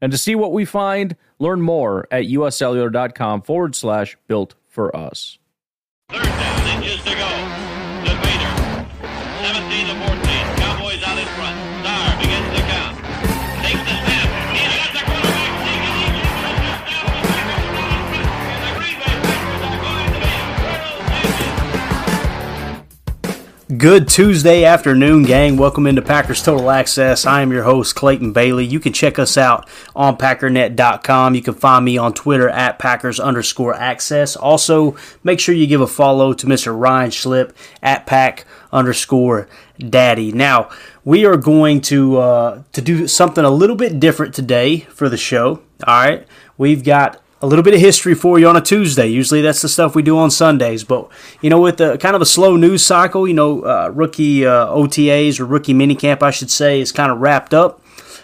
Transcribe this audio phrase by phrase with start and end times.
[0.00, 5.38] And to see what we find, learn more at uscellular.com forward slash built for us.
[6.10, 7.19] Third down,
[23.76, 25.56] Good Tuesday afternoon, gang.
[25.56, 27.24] Welcome into Packers Total Access.
[27.24, 28.64] I am your host, Clayton Bailey.
[28.64, 31.36] You can check us out on packernet.com.
[31.36, 34.34] You can find me on Twitter at Packers underscore access.
[34.34, 36.76] Also, make sure you give a follow to Mr.
[36.76, 40.32] Ryan Schlip at Pack underscore daddy.
[40.32, 40.70] Now,
[41.04, 45.16] we are going to uh, to do something a little bit different today for the
[45.16, 45.62] show.
[45.86, 46.26] All right.
[46.58, 49.06] We've got a little bit of history for you on a Tuesday.
[49.06, 50.84] Usually that's the stuff we do on Sundays.
[50.84, 51.08] But,
[51.40, 54.66] you know, with the kind of a slow news cycle, you know, uh, rookie uh,
[54.66, 57.80] OTAs or rookie minicamp, I should say, is kind of wrapped up.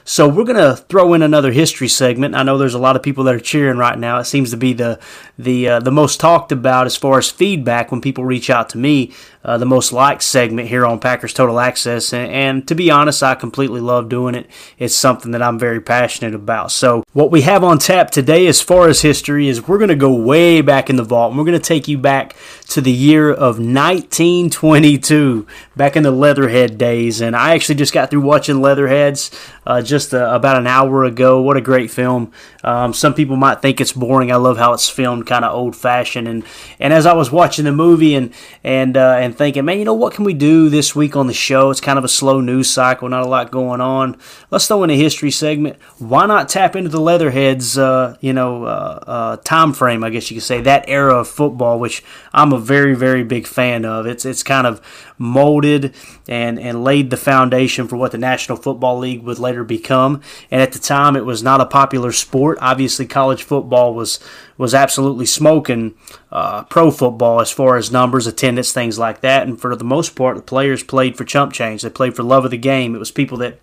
[0.09, 2.37] So we're to throw in another history segment.
[2.37, 4.21] I know there's a lot of people that are cheering right now.
[4.21, 5.01] It seems to be the
[5.37, 8.79] the uh, the most talked about as far as feedback when people reach out to
[8.79, 9.13] me.
[9.47, 13.23] Uh, the most liked segment here on Packers Total Access, and, and to be honest,
[13.23, 14.51] I completely love doing it.
[14.77, 16.73] It's something that I'm very passionate about.
[16.73, 19.95] So what we have on tap today, as far as history, is we're going to
[19.95, 22.35] go way back in the vault, and we're going to take you back
[22.71, 27.21] to the year of 1922, back in the Leatherhead days.
[27.21, 29.31] And I actually just got through watching Leatherheads
[29.65, 31.41] uh, just uh, about an hour ago.
[31.41, 32.33] What a great film!
[32.65, 34.33] Um, some people might think it's boring.
[34.33, 36.27] I love how it's filmed, kind of old fashioned.
[36.27, 36.45] And
[36.81, 39.95] and as I was watching the movie and and uh, and thinking, man, you know
[39.95, 41.71] what can we do this week on the show?
[41.71, 44.17] It's kind of a slow news cycle, not a lot going on.
[44.51, 45.81] Let's throw in a history segment.
[45.99, 47.79] Why not tap into the Leatherheads?
[47.79, 51.29] Uh, you know, uh, uh, time frame, I guess you could say that era of
[51.29, 52.03] football, which
[52.37, 54.07] I'm a very very big fan of.
[54.07, 54.81] It's it's kind of
[55.19, 55.95] molded
[56.29, 60.21] and and laid the foundation for what the National Football League would later become.
[60.51, 62.59] And at the time, it was not a popular sport.
[62.61, 64.21] Obviously, college football was
[64.59, 65.95] was absolutely smoking
[66.31, 69.49] uh, pro football as far as numbers, attendance, things like that.
[69.49, 71.81] And for the most part, the players played for chump change.
[71.81, 72.95] They played for love of the game.
[72.95, 73.61] It was people that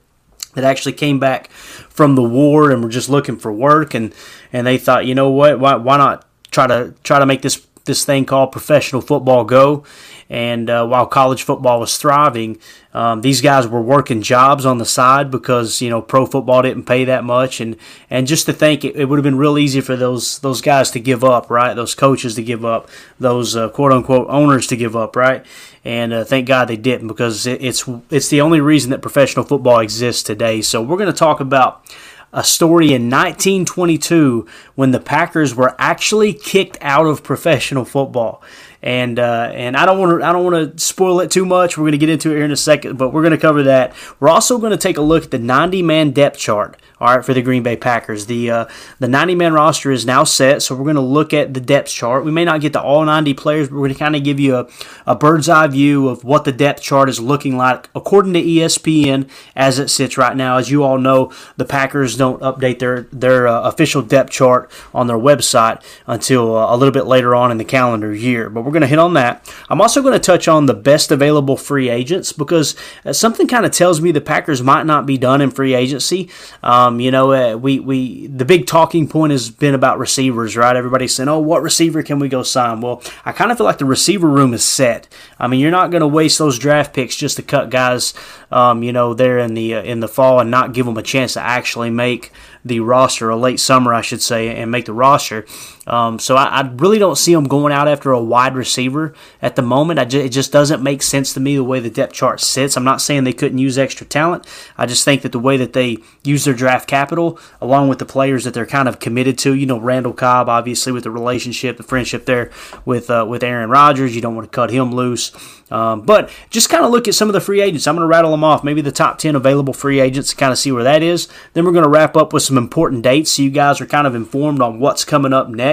[0.56, 4.14] that actually came back from the war and were just looking for work and
[4.52, 7.68] and they thought, you know what, why why not try to try to make this
[7.86, 9.84] this thing called professional football go.
[10.30, 12.58] And uh, while college football was thriving,
[12.94, 16.86] um, these guys were working jobs on the side because you know pro football didn't
[16.86, 17.76] pay that much, and
[18.10, 20.90] and just to think it, it would have been real easy for those those guys
[20.92, 21.74] to give up, right?
[21.76, 22.90] Those coaches to give up,
[23.20, 25.46] those uh, quote unquote owners to give up, right?
[25.86, 29.46] And uh, thank God they didn't because it, it's it's the only reason that professional
[29.46, 30.62] football exists today.
[30.62, 31.86] So we're going to talk about
[32.34, 38.42] a story in 1922 when the Packers were actually kicked out of professional football.
[38.82, 41.78] And uh, and I don't want to I don't want to spoil it too much.
[41.78, 43.64] We're going to get into it here in a second, but we're going to cover
[43.64, 43.94] that.
[44.20, 46.78] We're also going to take a look at the 90 man depth chart.
[47.04, 48.66] All right, for the Green Bay Packers, the uh,
[49.00, 51.90] the 90 man roster is now set, so we're going to look at the depth
[51.90, 52.24] chart.
[52.24, 54.40] We may not get to all 90 players, but we're going to kind of give
[54.40, 54.70] you a,
[55.06, 59.30] a bird's eye view of what the depth chart is looking like according to ESPN
[59.54, 60.56] as it sits right now.
[60.56, 65.08] As you all know, the Packers don't update their their uh, official depth chart on
[65.08, 68.50] their website until uh, a little bit later on in the calendar year.
[68.50, 69.54] But we're going to hit on that.
[69.70, 73.66] I'm also going to touch on the best available free agents because uh, something kind
[73.66, 76.30] of tells me the Packers might not be done in free agency.
[76.62, 80.76] Um, you know, uh, we we the big talking point has been about receivers, right?
[80.76, 83.78] Everybody's saying, "Oh, what receiver can we go sign?" Well, I kind of feel like
[83.78, 85.08] the receiver room is set.
[85.40, 88.14] I mean, you're not going to waste those draft picks just to cut guys,
[88.52, 91.04] um, you know, there in the uh, in the fall and not give them a
[91.04, 92.32] chance to actually make
[92.66, 95.46] the roster, or late summer, I should say, and make the roster.
[95.86, 99.58] Um, so I, I, really don't see them going out after a wide receiver at
[99.58, 100.10] the moment.
[100.10, 102.78] Ju- it just doesn't make sense to me the way the depth chart sits.
[102.78, 104.48] I'm not saying they couldn't use extra talent.
[104.78, 108.06] I just think that the way that they use their draft capital, along with the
[108.06, 111.76] players that they're kind of committed to, you know, Randall Cobb, obviously with the relationship,
[111.76, 112.50] the friendship there
[112.86, 115.32] with uh, with Aaron Rodgers, you don't want to cut him loose.
[115.70, 117.88] Um, but just kind of look at some of the free agents.
[117.88, 118.64] I'm going to rattle them off.
[118.64, 121.28] Maybe the top 10 available free agents to kind of see where that is.
[121.54, 124.06] Then we're going to wrap up with some important dates so you guys are kind
[124.06, 125.73] of informed on what's coming up next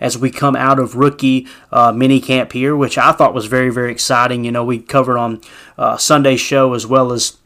[0.00, 3.70] as we come out of rookie uh, mini camp here, which I thought was very,
[3.70, 4.44] very exciting.
[4.44, 5.40] You know, we covered on
[5.78, 7.36] uh, Sunday's show as well as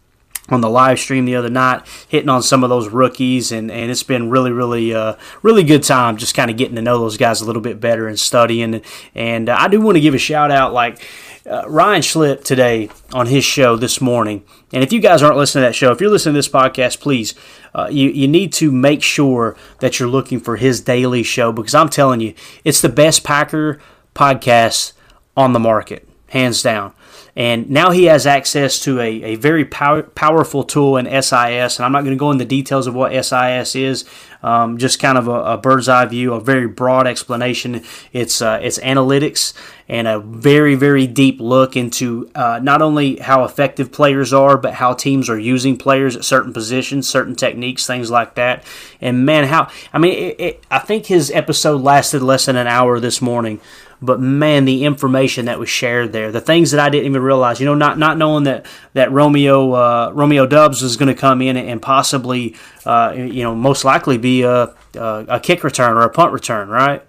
[0.50, 3.90] on the live stream the other night, hitting on some of those rookies, and, and
[3.90, 7.16] it's been really, really, uh, really good time just kind of getting to know those
[7.16, 8.82] guys a little bit better and studying.
[9.14, 11.02] And uh, I do want to give a shout out, like
[11.50, 14.44] uh, Ryan Schlip today on his show this morning.
[14.72, 17.00] And if you guys aren't listening to that show, if you're listening to this podcast,
[17.00, 17.34] please,
[17.74, 21.74] uh, you, you need to make sure that you're looking for his daily show because
[21.74, 23.78] I'm telling you, it's the best Packer
[24.14, 24.92] podcast
[25.36, 26.92] on the market, hands down.
[27.36, 31.78] And now he has access to a, a very pow- powerful tool in SIS.
[31.78, 34.04] And I'm not going to go into details of what SIS is,
[34.42, 37.82] um, just kind of a, a, bird's eye view, a very broad explanation.
[38.12, 39.52] It's, uh, it's analytics
[39.88, 44.74] and a very, very deep look into uh, not only how effective players are, but
[44.74, 48.62] how teams are using players at certain positions, certain techniques, things like that.
[49.00, 52.68] And man, how, I mean, it, it, I think his episode lasted less than an
[52.68, 53.60] hour this morning
[54.04, 57.60] but man, the information that was shared there, the things that I didn't even realize,
[57.60, 61.40] you know, not not knowing that that Romeo uh, Romeo Doubs was going to come
[61.40, 66.02] in and possibly, uh, you know, most likely be a, a, a kick return or
[66.02, 67.02] a punt return, right?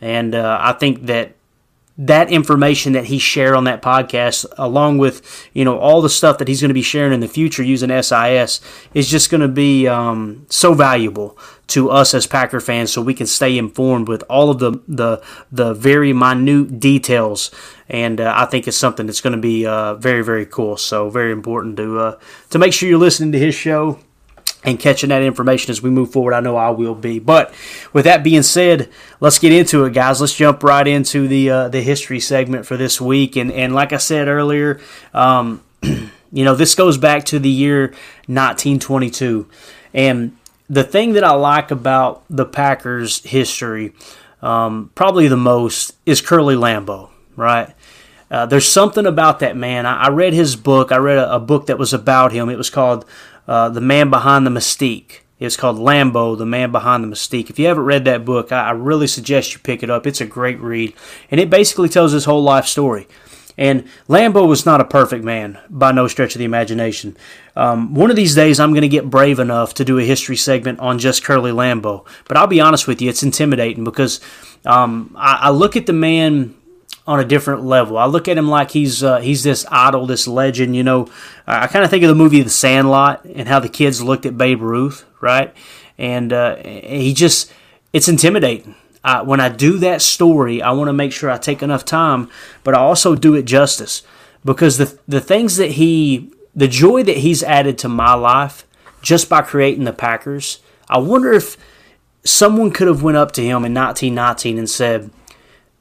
[0.00, 1.36] And uh, I think that
[2.06, 6.38] that information that he shared on that podcast, along with you know all the stuff
[6.38, 8.60] that he's going to be sharing in the future using SIS,
[8.92, 11.38] is just going to be um, so valuable
[11.68, 15.22] to us as Packer fans, so we can stay informed with all of the the,
[15.50, 17.50] the very minute details.
[17.88, 20.76] And uh, I think it's something that's going to be uh, very very cool.
[20.76, 22.18] So very important to uh,
[22.50, 23.98] to make sure you're listening to his show
[24.64, 26.34] and catching that information as we move forward.
[26.34, 27.18] I know I will be.
[27.18, 27.52] But
[27.92, 28.88] with that being said,
[29.20, 30.20] let's get into it, guys.
[30.20, 33.36] Let's jump right into the uh, the history segment for this week.
[33.36, 34.80] And and like I said earlier,
[35.12, 37.88] um, you know this goes back to the year
[38.26, 39.48] 1922,
[39.94, 40.36] and
[40.68, 43.92] the thing that I like about the Packers' history,
[44.40, 47.10] um, probably the most, is Curly Lambeau.
[47.36, 47.74] Right.
[48.30, 49.84] Uh, there's something about that man.
[49.84, 50.90] I, I read his book.
[50.90, 52.48] I read a, a book that was about him.
[52.48, 53.04] It was called
[53.46, 55.20] uh, The Man Behind the Mystique.
[55.38, 57.50] It's called Lambeau, The Man Behind the Mystique.
[57.50, 60.06] If you haven't read that book, I, I really suggest you pick it up.
[60.06, 60.94] It's a great read.
[61.30, 63.08] And it basically tells his whole life story.
[63.58, 67.16] And Lambeau was not a perfect man by no stretch of the imagination.
[67.54, 70.36] Um, one of these days, I'm going to get brave enough to do a history
[70.36, 72.06] segment on just Curly Lambeau.
[72.28, 74.20] But I'll be honest with you, it's intimidating because
[74.64, 76.54] um, I, I, look at the man
[77.06, 77.98] on a different level.
[77.98, 80.76] I look at him like he's uh, he's this idol, this legend.
[80.76, 81.08] You know,
[81.46, 84.38] I kind of think of the movie The Sandlot and how the kids looked at
[84.38, 85.54] Babe Ruth, right?
[85.98, 87.52] And uh, he just
[87.92, 88.74] it's intimidating.
[89.04, 92.30] I, when I do that story, I want to make sure I take enough time,
[92.62, 94.02] but I also do it justice
[94.44, 98.64] because the the things that he, the joy that he's added to my life
[99.00, 100.60] just by creating the Packers.
[100.88, 101.56] I wonder if
[102.24, 105.10] someone could have went up to him in 1919 and said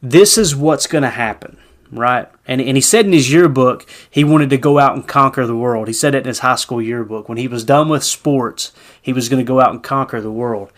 [0.01, 1.57] this is what's going to happen,
[1.91, 2.27] right?
[2.47, 5.55] And, and he said in his yearbook he wanted to go out and conquer the
[5.55, 5.87] world.
[5.87, 7.29] He said it in his high school yearbook.
[7.29, 8.71] When he was done with sports,
[9.01, 10.71] he was going to go out and conquer the world.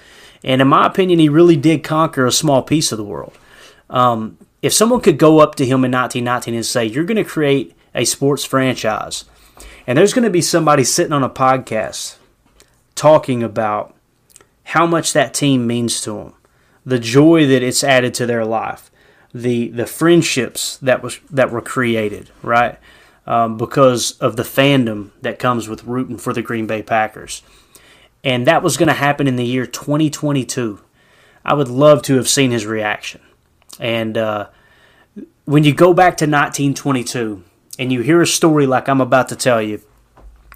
[0.43, 3.37] And in my opinion, he really did conquer a small piece of the world.
[3.89, 7.23] Um, if someone could go up to him in 1919 and say, You're going to
[7.23, 9.25] create a sports franchise,
[9.85, 12.15] and there's going to be somebody sitting on a podcast
[12.95, 13.95] talking about
[14.63, 16.33] how much that team means to them,
[16.85, 18.89] the joy that it's added to their life,
[19.33, 22.77] the the friendships that was that were created, right?
[23.25, 27.41] Um, because of the fandom that comes with rooting for the Green Bay Packers,
[28.23, 30.79] and that was going to happen in the year 2022.
[31.45, 33.21] I would love to have seen his reaction.
[33.79, 34.47] And uh,
[35.45, 37.43] when you go back to 1922
[37.79, 39.81] and you hear a story like I'm about to tell you,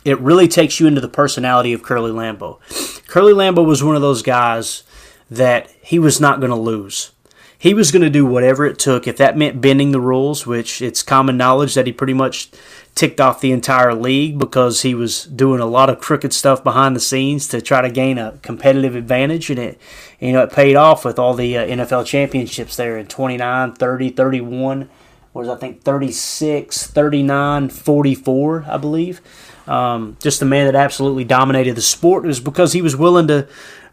[0.05, 2.60] it really takes you into the personality of Curly Lambeau.
[3.07, 4.84] Curly Lambeau was one of those guys
[5.29, 7.12] that he was not going to lose
[7.58, 9.08] he was going to do whatever it took.
[9.08, 12.52] If that meant bending the rules, which it's common knowledge that he pretty much
[12.94, 16.96] ticked off the entire league because he was doing a lot of crooked stuff behind
[16.96, 19.50] the scenes to try to gain a competitive advantage.
[19.50, 19.82] And it,
[20.20, 24.10] you know, it paid off with all the uh, NFL championships there in 29, 30,
[24.10, 24.90] 31,
[25.34, 29.22] was I think 36, 39, 44, I believe.
[29.68, 32.24] Um, just a man that absolutely dominated the sport.
[32.24, 33.48] It was because he was willing to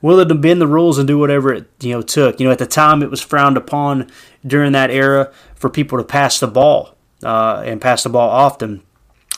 [0.04, 2.38] willing to bend the rules and do whatever it you know took.
[2.38, 4.10] You know, at the time it was frowned upon
[4.46, 8.82] during that era for people to pass the ball uh, and pass the ball often.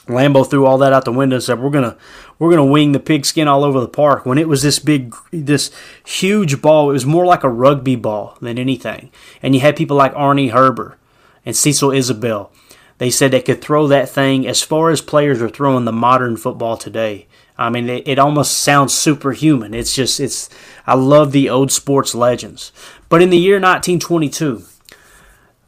[0.08, 1.96] Lambeau threw all that out the window and said, "We're gonna
[2.40, 5.70] we're gonna wing the pigskin all over the park." When it was this big, this
[6.04, 9.11] huge ball, it was more like a rugby ball than anything.
[9.42, 10.96] And you had people like Arnie Herber
[11.44, 12.50] and Cecil Isbell.
[12.99, 16.37] They said they could throw that thing as far as players are throwing the modern
[16.37, 17.26] football today.
[17.58, 19.75] I mean, it, it almost sounds superhuman.
[19.75, 20.50] It's just, it's,
[20.86, 22.72] I love the old sports legends.
[23.08, 24.64] But in the year 1922,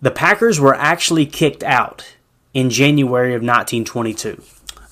[0.00, 2.14] the Packers were actually kicked out
[2.54, 4.42] in January of 1922.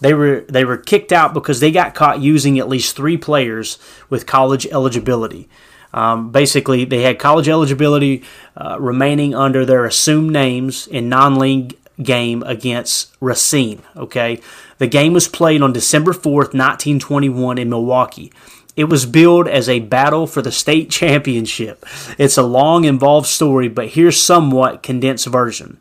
[0.01, 3.79] They were they were kicked out because they got caught using at least three players
[4.11, 5.49] with college eligibility.
[5.95, 8.23] Um, basically, they had college eligibility
[8.57, 13.83] uh, remaining under their assumed names in non-league game against Racine.
[13.97, 14.41] Okay,
[14.79, 18.33] the game was played on December fourth, nineteen twenty-one, in Milwaukee.
[18.77, 21.85] It was billed as a battle for the state championship.
[22.19, 25.81] It's a long, involved story, but here's somewhat condensed version.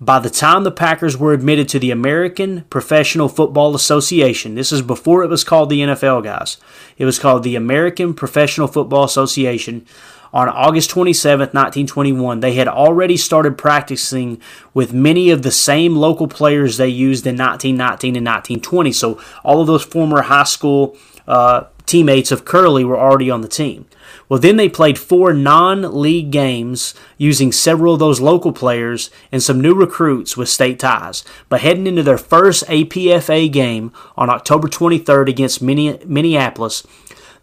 [0.00, 4.82] By the time the Packers were admitted to the American Professional Football Association, this is
[4.82, 6.58] before it was called the NFL, guys.
[6.98, 9.86] It was called the American Professional Football Association.
[10.32, 14.40] On August 27, 1921, they had already started practicing
[14.74, 18.92] with many of the same local players they used in 1919 and 1920.
[18.92, 23.48] So, all of those former high school uh, teammates of Curly were already on the
[23.48, 23.86] team.
[24.28, 29.42] Well, then they played four non league games using several of those local players and
[29.42, 31.24] some new recruits with state ties.
[31.48, 36.86] But heading into their first APFA game on October 23rd against Minneapolis,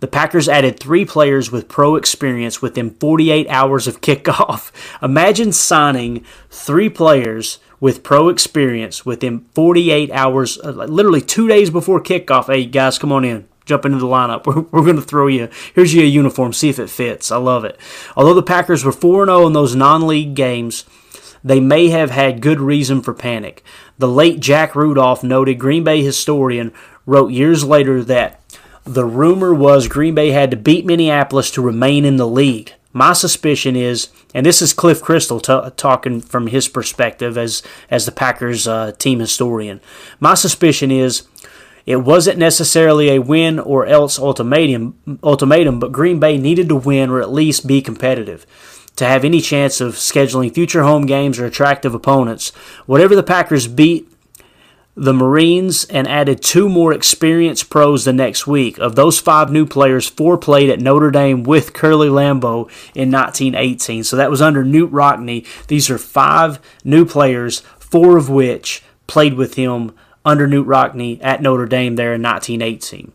[0.05, 4.71] the Packers added three players with pro experience within 48 hours of kickoff.
[5.01, 11.99] Imagine signing three players with pro experience within 48 hours, uh, literally two days before
[11.99, 12.53] kickoff.
[12.53, 14.45] Hey, guys, come on in jump into the lineup.
[14.45, 15.49] We're, we're going to throw you.
[15.73, 16.53] Here's your uniform.
[16.53, 17.31] See if it fits.
[17.31, 17.79] I love it.
[18.15, 20.85] Although the Packers were 4 0 in those non league games,
[21.43, 23.63] they may have had good reason for panic.
[23.97, 26.73] The late Jack Rudolph, noted Green Bay historian,
[27.07, 28.44] wrote years later that
[28.85, 32.73] the rumor was Green Bay had to beat Minneapolis to remain in the league.
[32.93, 37.61] My suspicion is, and this is Cliff Christl t- talking from his perspective as
[37.91, 39.81] as the Packers uh, team historian.
[40.19, 41.27] My suspicion is
[41.85, 47.09] it wasn't necessarily a win or else ultimatum, ultimatum, but Green Bay needed to win
[47.09, 48.45] or at least be competitive
[48.95, 52.51] to have any chance of scheduling future home games or attractive opponents.
[52.85, 54.09] Whatever the Packers beat
[54.95, 58.77] the Marines and added two more experienced pros the next week.
[58.77, 64.05] Of those five new players, four played at Notre Dame with Curly Lambeau in 1918.
[64.05, 65.45] So that was under Knute Rockne.
[65.67, 71.41] These are five new players, four of which played with him under Knute Rockne at
[71.41, 73.11] Notre Dame there in 1918.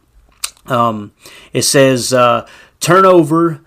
[0.67, 1.13] Um,
[1.53, 2.47] it says uh,
[2.79, 3.63] turnover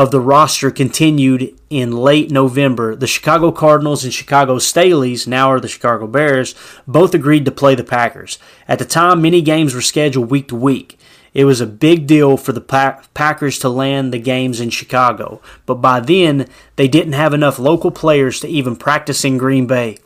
[0.00, 2.96] of the roster continued in late November.
[2.96, 6.54] The Chicago Cardinals and Chicago Staleys, now are the Chicago Bears,
[6.86, 8.38] both agreed to play the Packers.
[8.66, 10.98] At the time, many games were scheduled week to week.
[11.34, 15.82] It was a big deal for the Packers to land the games in Chicago, but
[15.82, 19.98] by then they didn't have enough local players to even practice in Green Bay.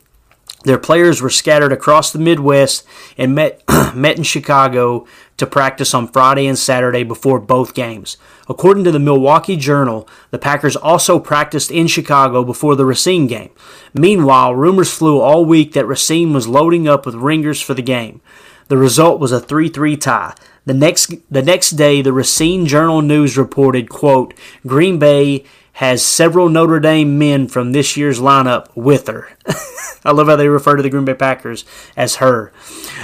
[0.65, 2.85] Their players were scattered across the Midwest
[3.17, 3.61] and met,
[3.95, 8.17] met in Chicago to practice on Friday and Saturday before both games.
[8.47, 13.49] According to the Milwaukee Journal, the Packers also practiced in Chicago before the Racine game.
[13.93, 18.21] Meanwhile, rumors flew all week that Racine was loading up with ringers for the game.
[18.67, 20.33] The result was a 3-3 tie.
[20.65, 24.33] The next the next day, the Racine Journal News reported, quote,
[24.65, 25.43] Green Bay
[25.75, 29.29] has several Notre Dame men from this year's lineup with her.
[30.05, 31.65] I love how they refer to the Green Bay Packers
[31.97, 32.53] as her.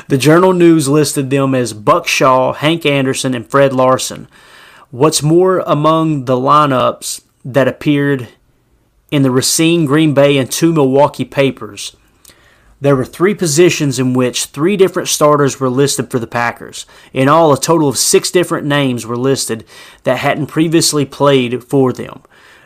[0.08, 4.30] The Journal News listed them as Buck Shaw, Hank Anderson, and Fred Larson.
[4.90, 8.30] What's more, among the lineups that appeared
[9.12, 11.98] in the Racine, Green Bay, and two Milwaukee papers,
[12.80, 16.86] there were three positions in which three different starters were listed for the Packers.
[17.12, 19.66] In all, a total of six different names were listed
[20.04, 22.22] that hadn't previously played for them.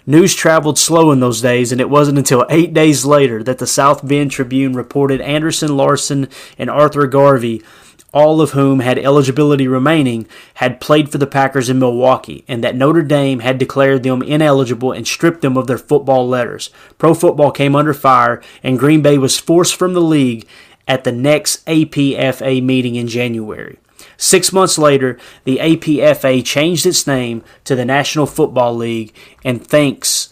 [0.07, 3.65] News traveled slow in those days, and it wasn't until eight days later that the
[3.65, 7.63] South Bend Tribune reported Anderson, Larson, and Arthur Garvey,
[8.13, 12.75] all of whom had eligibility remaining, had played for the Packers in Milwaukee, and that
[12.75, 16.69] Notre Dame had declared them ineligible and stripped them of their football letters.
[16.99, 20.47] Pro football came under fire, and Green Bay was forced from the league
[20.87, 23.79] at the next APFA meeting in January.
[24.17, 30.29] Six months later, the APFA changed its name to the National Football League, and thanks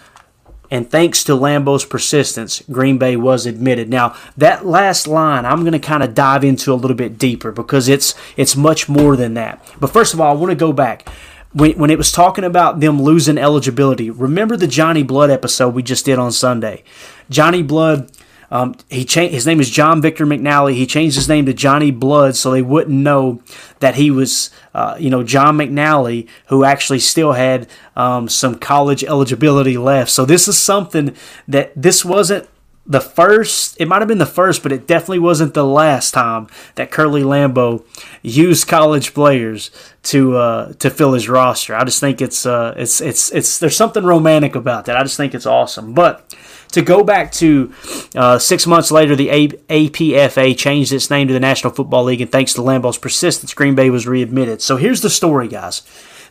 [0.73, 3.89] and thanks to Lambeau's persistence, Green Bay was admitted.
[3.89, 7.51] Now, that last line I'm going to kind of dive into a little bit deeper
[7.51, 9.63] because it's it's much more than that.
[9.79, 11.07] But first of all, I want to go back.
[11.51, 15.83] When, when it was talking about them losing eligibility, remember the Johnny Blood episode we
[15.83, 16.83] just did on Sunday?
[17.29, 18.09] Johnny Blood
[18.53, 19.33] um, he changed.
[19.33, 20.75] His name is John Victor McNally.
[20.75, 23.41] He changed his name to Johnny Blood so they wouldn't know
[23.79, 29.03] that he was, uh, you know, John McNally, who actually still had um, some college
[29.03, 30.11] eligibility left.
[30.11, 31.15] So this is something
[31.47, 32.47] that this wasn't
[32.85, 33.75] the first.
[33.81, 36.45] It might have been the first, but it definitely wasn't the last time
[36.75, 37.83] that Curly Lambeau
[38.21, 39.71] used college players
[40.03, 41.75] to uh, to fill his roster.
[41.75, 44.95] I just think it's uh, it's it's it's there's something romantic about that.
[44.95, 46.35] I just think it's awesome, but
[46.73, 47.73] to go back to
[48.15, 49.29] uh, six months later, the
[49.69, 53.75] APFA changed its name to the National Football League, and thanks to Lambeau's persistence, Green
[53.75, 54.61] Bay was readmitted.
[54.61, 55.83] So here's the story, guys.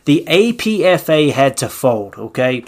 [0.05, 2.65] The APFA had to fold, okay?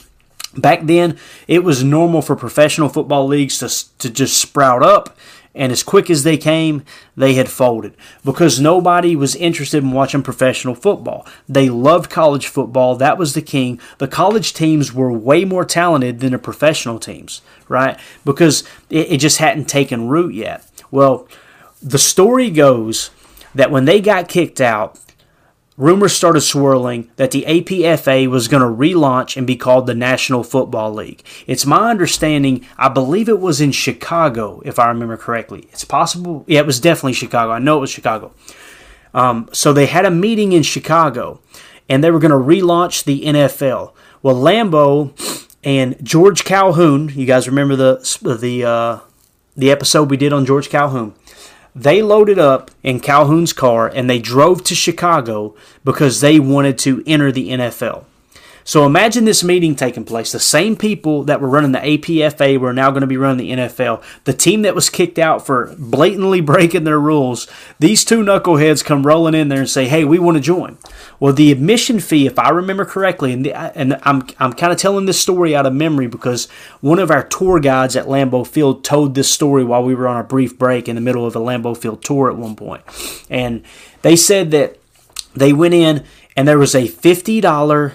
[0.56, 1.18] Back then,
[1.48, 5.18] it was normal for professional football leagues to, to just sprout up
[5.56, 6.84] and as quick as they came,
[7.16, 11.26] they had folded because nobody was interested in watching professional football.
[11.48, 13.80] They loved college football, that was the king.
[13.98, 17.98] The college teams were way more talented than the professional teams, right?
[18.26, 20.70] Because it, it just hadn't taken root yet.
[20.92, 21.28] Well,
[21.82, 23.12] the story goes
[23.54, 25.00] that when they got kicked out,
[25.78, 30.44] rumors started swirling that the APFA was going to relaunch and be called the National
[30.44, 31.24] Football League.
[31.48, 35.68] It's my understanding, I believe it was in Chicago, if I remember correctly.
[35.72, 37.52] It's possible, yeah, it was definitely Chicago.
[37.52, 38.34] I know it was Chicago.
[39.14, 41.40] Um, so they had a meeting in Chicago
[41.90, 43.94] and they were going to relaunch the NFL.
[44.22, 45.14] Well, Lambeau
[45.64, 49.00] and George Calhoun, you guys remember the the uh,
[49.56, 51.14] the episode we did on George Calhoun?
[51.76, 57.04] They loaded up in Calhoun's car and they drove to Chicago because they wanted to
[57.06, 58.06] enter the NFL.
[58.68, 60.32] So imagine this meeting taking place.
[60.32, 63.64] The same people that were running the APFA were now going to be running the
[63.64, 64.02] NFL.
[64.24, 69.06] The team that was kicked out for blatantly breaking their rules, these two knuckleheads come
[69.06, 70.80] rolling in there and say, "Hey, we want to join."
[71.20, 74.80] Well, the admission fee, if I remember correctly, and, the, and I'm I'm kind of
[74.80, 76.48] telling this story out of memory because
[76.82, 80.20] one of our tour guides at Lambeau Field told this story while we were on
[80.20, 82.82] a brief break in the middle of a Lambeau Field tour at one point,
[83.30, 83.64] and
[84.02, 84.80] they said that
[85.36, 86.04] they went in
[86.36, 87.94] and there was a fifty dollar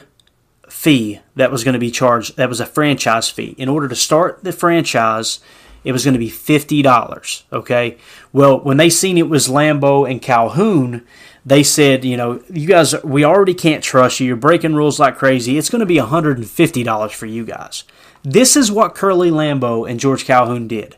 [0.81, 2.37] fee that was going to be charged.
[2.37, 3.55] That was a franchise fee.
[3.59, 5.39] In order to start the franchise,
[5.85, 7.43] it was going to be $50.
[7.53, 7.99] Okay.
[8.33, 11.07] Well, when they seen it was Lambeau and Calhoun,
[11.45, 14.27] they said, you know, you guys, we already can't trust you.
[14.27, 15.59] You're breaking rules like crazy.
[15.59, 17.85] It's going to be $150 for you guys.
[18.23, 20.97] This is what Curly Lambeau and George Calhoun did.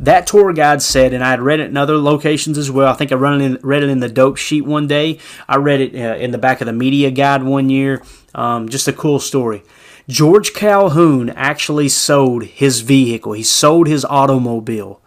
[0.00, 2.92] That tour guide said, and I had read it in other locations as well.
[2.92, 5.20] I think I read it in, read it in the dope sheet one day.
[5.48, 8.02] I read it uh, in the back of the media guide one year.
[8.34, 9.62] Um, just a cool story.
[10.08, 13.32] George Calhoun actually sold his vehicle.
[13.32, 15.00] He sold his automobile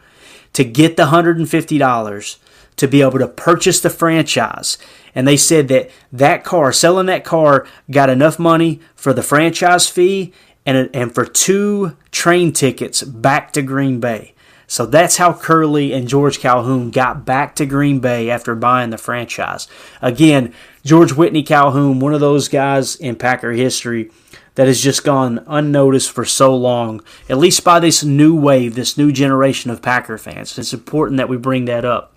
[0.54, 2.38] to get the $150
[2.78, 4.78] to be able to purchase the franchise.
[5.14, 9.88] And they said that that car, selling that car, got enough money for the franchise
[9.90, 10.34] fee
[10.66, 14.34] and, and for two train tickets back to Green Bay.
[14.68, 18.98] So that's how Curly and George Calhoun got back to Green Bay after buying the
[18.98, 19.68] franchise.
[20.02, 20.54] Again,
[20.88, 24.10] George Whitney Calhoun, one of those guys in Packer history
[24.56, 28.98] that has just gone unnoticed for so long, at least by this new wave, this
[28.98, 30.58] new generation of Packer fans.
[30.58, 32.16] It's important that we bring that up.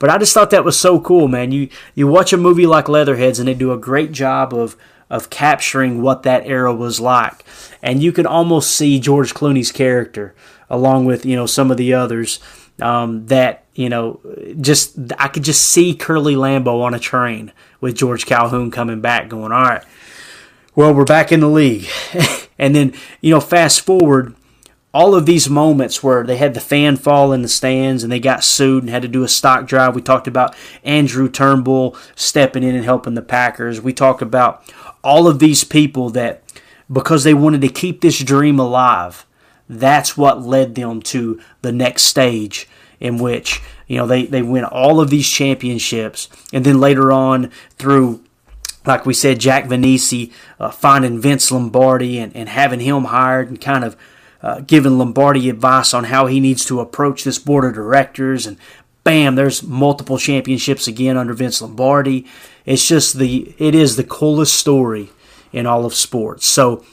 [0.00, 1.52] But I just thought that was so cool, man.
[1.52, 4.76] You you watch a movie like Leatherheads and they do a great job of
[5.08, 7.44] of capturing what that era was like.
[7.84, 10.34] And you can almost see George Clooney's character
[10.68, 12.40] along with you know some of the others
[12.82, 14.18] um, that you know
[14.60, 19.28] just I could just see Curly Lambeau on a train with George Calhoun coming back,
[19.28, 19.84] going, all right,
[20.74, 21.88] well we're back in the league,
[22.58, 24.34] and then you know fast forward.
[24.94, 28.18] All of these moments where they had the fan fall in the stands and they
[28.18, 29.94] got sued and had to do a stock drive.
[29.94, 33.82] We talked about Andrew Turnbull stepping in and helping the Packers.
[33.82, 34.64] We talked about
[35.04, 36.42] all of these people that,
[36.90, 39.26] because they wanted to keep this dream alive,
[39.68, 42.66] that's what led them to the next stage
[43.00, 46.28] in which you know they, they win all of these championships.
[46.52, 48.22] And then later on through
[48.86, 53.60] like we said jack Vainisi uh, finding vince lombardi and, and having him hired and
[53.60, 53.96] kind of
[54.42, 58.46] uh, giving lombardi advice on how he needs to approach this board of directors.
[58.46, 58.56] And
[59.04, 62.26] bam there's multiple championships again under vince lombardi.
[62.64, 65.10] It's just the it is the coolest story
[65.52, 66.46] in all of sports.
[66.46, 66.84] So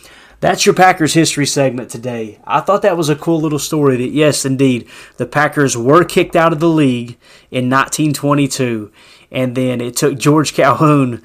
[0.45, 2.37] that's your Packers history segment today.
[2.45, 6.35] I thought that was a cool little story that, yes, indeed, the Packers were kicked
[6.35, 7.17] out of the league
[7.49, 8.91] in 1922,
[9.31, 11.23] and then it took George Calhoun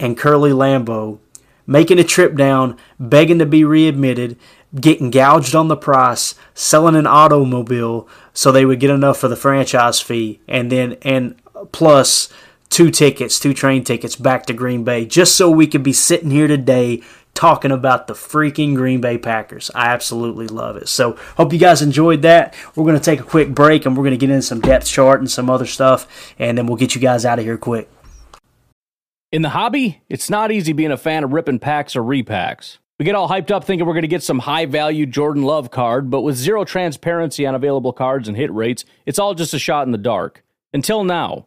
[0.00, 1.18] and Curly Lambeau
[1.66, 4.38] making a trip down, begging to be readmitted,
[4.74, 9.36] getting gouged on the price, selling an automobile so they would get enough for the
[9.36, 11.34] franchise fee, and then, and
[11.72, 12.30] plus,
[12.70, 16.30] two tickets, two train tickets back to Green Bay, just so we could be sitting
[16.30, 17.02] here today
[17.34, 19.70] talking about the freaking Green Bay Packers.
[19.74, 20.88] I absolutely love it.
[20.88, 22.54] So, hope you guys enjoyed that.
[22.74, 24.86] We're going to take a quick break and we're going to get into some depth
[24.86, 27.88] chart and some other stuff, and then we'll get you guys out of here quick.
[29.32, 32.78] In the hobby, it's not easy being a fan of ripping packs or repacks.
[32.98, 35.72] We get all hyped up thinking we're going to get some high value Jordan Love
[35.72, 39.58] card, but with zero transparency on available cards and hit rates, it's all just a
[39.58, 40.44] shot in the dark.
[40.72, 41.46] Until now.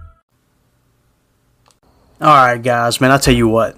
[2.21, 3.75] All right, guys, man, I'll tell you what.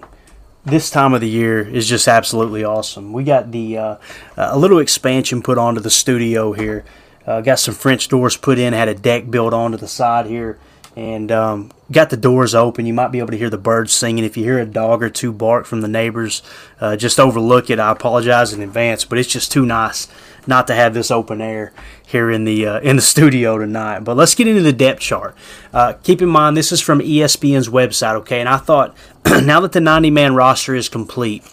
[0.66, 3.14] This time of the year is just absolutely awesome.
[3.14, 3.98] We got the uh,
[4.36, 6.84] a little expansion put onto the studio here.
[7.26, 8.74] Uh, got some French doors put in.
[8.74, 10.60] Had a deck built onto the side here,
[10.98, 12.86] and um, got the doors open.
[12.86, 14.26] You might be able to hear the birds singing.
[14.26, 16.44] If you hear a dog or two bark from the neighbors,
[16.82, 17.80] uh, just overlook it.
[17.80, 20.10] I apologize in advance, but it's just too nice
[20.48, 21.74] not to have this open air
[22.06, 24.00] here in the uh, in the studio tonight.
[24.00, 25.36] But let's get into the depth chart.
[25.74, 28.40] Uh, keep in mind this is from ESPN's website, okay?
[28.40, 31.44] And I thought now that the 90 man roster is complete.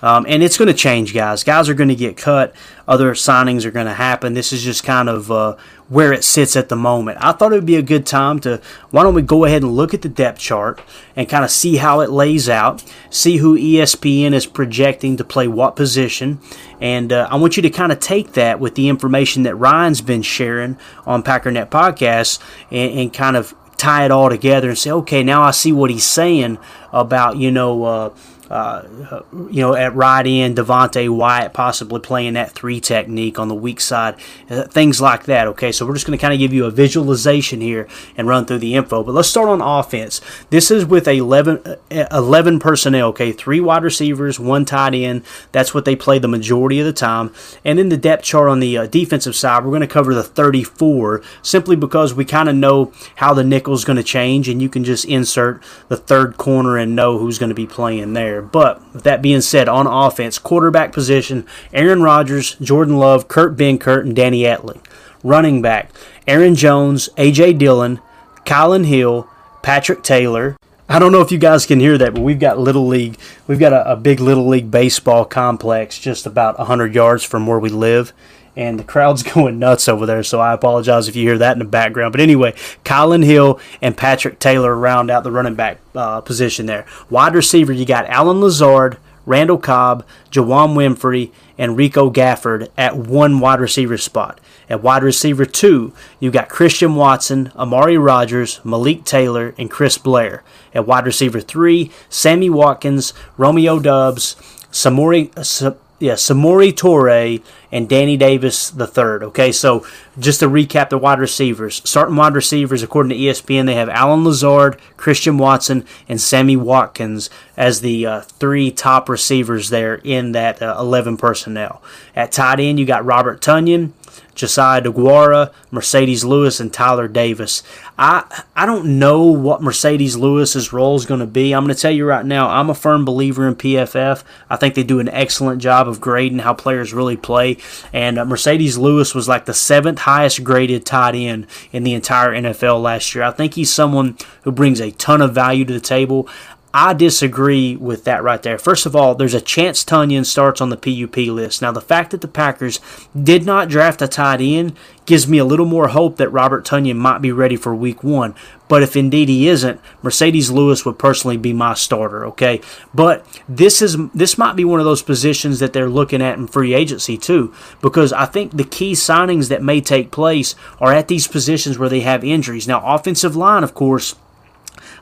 [0.00, 1.42] Um, and it's going to change, guys.
[1.42, 2.54] Guys are going to get cut.
[2.86, 4.32] Other signings are going to happen.
[4.32, 5.56] This is just kind of uh,
[5.88, 7.18] where it sits at the moment.
[7.20, 9.74] I thought it would be a good time to why don't we go ahead and
[9.74, 10.80] look at the depth chart
[11.16, 15.48] and kind of see how it lays out, see who ESPN is projecting to play
[15.48, 16.40] what position,
[16.80, 20.00] and uh, I want you to kind of take that with the information that Ryan's
[20.00, 24.90] been sharing on Packernet Podcast and, and kind of tie it all together and say,
[24.90, 26.58] okay, now I see what he's saying
[26.92, 27.84] about you know.
[27.84, 28.14] Uh,
[28.50, 33.54] uh, you know, at right end, Devonte Wyatt possibly playing that three technique on the
[33.54, 34.16] weak side,
[34.48, 35.46] uh, things like that.
[35.48, 38.46] Okay, so we're just going to kind of give you a visualization here and run
[38.46, 39.02] through the info.
[39.02, 40.20] But let's start on offense.
[40.50, 43.08] This is with 11, uh, 11 personnel.
[43.08, 45.24] Okay, three wide receivers, one tight end.
[45.52, 47.32] That's what they play the majority of the time.
[47.64, 50.22] And in the depth chart on the uh, defensive side, we're going to cover the
[50.22, 54.62] 34 simply because we kind of know how the nickel is going to change, and
[54.62, 58.37] you can just insert the third corner and know who's going to be playing there
[58.38, 58.48] there.
[58.48, 64.02] But with that being said, on offense, quarterback position, Aaron Rodgers, Jordan Love, Kurt Benkert,
[64.02, 64.84] and Danny Etling.
[65.24, 65.90] Running back,
[66.26, 67.54] Aaron Jones, A.J.
[67.54, 68.00] Dillon,
[68.44, 69.28] Kylin Hill,
[69.62, 70.56] Patrick Taylor.
[70.88, 73.18] I don't know if you guys can hear that, but we've got Little League.
[73.46, 77.58] We've got a, a big Little League baseball complex just about 100 yards from where
[77.58, 78.12] we live
[78.58, 80.22] and the crowd's going nuts over there.
[80.22, 82.12] So I apologize if you hear that in the background.
[82.12, 82.52] But anyway,
[82.84, 86.84] Kylin Hill and Patrick Taylor round out the running back uh, position there.
[87.08, 93.40] Wide receiver, you got Allen Lazard, Randall Cobb, Juwann Winfree, and Rico Gafford at one
[93.40, 94.40] wide receiver spot.
[94.68, 100.42] At wide receiver two, you got Christian Watson, Amari Rogers, Malik Taylor, and Chris Blair.
[100.74, 104.34] At wide receiver three, Sammy Watkins, Romeo Doubs,
[104.72, 105.30] Samori.
[105.36, 109.22] Uh, yeah, Samori Toure and Danny Davis the third.
[109.24, 109.84] Okay, so
[110.18, 114.24] just to recap the wide receivers, starting wide receivers according to ESPN, they have Allen
[114.24, 120.62] Lazard, Christian Watson, and Sammy Watkins as the uh, three top receivers there in that
[120.62, 121.82] uh, 11 personnel.
[122.14, 123.92] At tight end, you got Robert Tonyan,
[124.38, 127.64] Josiah DeGuara, Marcedes Lewis, and Tyler Davis.
[127.98, 131.52] I I don't know what Marcedes Lewis's role is going to be.
[131.52, 132.48] I'm going to tell you right now.
[132.48, 134.22] I'm a firm believer in PFF.
[134.48, 137.58] I think they do an excellent job of grading how players really play.
[137.92, 142.30] And uh, Marcedes Lewis was like the seventh highest graded tight end in the entire
[142.30, 143.24] NFL last year.
[143.24, 146.28] I think he's someone who brings a ton of value to the table.
[146.72, 148.58] I disagree with that right there.
[148.58, 151.62] First of all, there's a chance Tonyan starts on the PUP list.
[151.62, 152.78] Now, the fact that the Packers
[153.20, 154.76] did not draft a tight end
[155.06, 158.34] gives me a little more hope that Robert Tonyan might be ready for week one.
[158.68, 162.60] But if indeed he isn't, Marcedes Lewis would personally be my starter, okay?
[162.92, 166.46] But this is this might be one of those positions that they're looking at in
[166.46, 171.08] free agency too, because I think the key signings that may take place are at
[171.08, 172.68] these positions where they have injuries.
[172.68, 174.14] Now, offensive line, of course,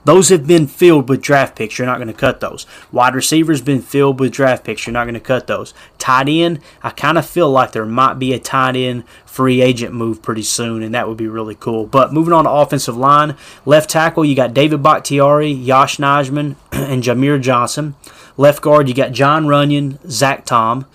[0.06, 1.78] those have been filled with draft picks.
[1.78, 2.64] You're not going to cut those.
[2.92, 4.86] Wide receivers been filled with draft picks.
[4.86, 5.74] You're not going to cut those.
[5.98, 9.92] Tight end, I kind of feel like there might be a tight end free agent
[9.92, 11.86] move pretty soon, and that would be really cool.
[11.86, 17.02] But moving on to offensive line, left tackle, you got David Bakhtiari, Yosh Nijman, and
[17.02, 17.96] Jameer Johnson.
[18.36, 20.86] Left guard, you got Jon Runyan, Zach Tom.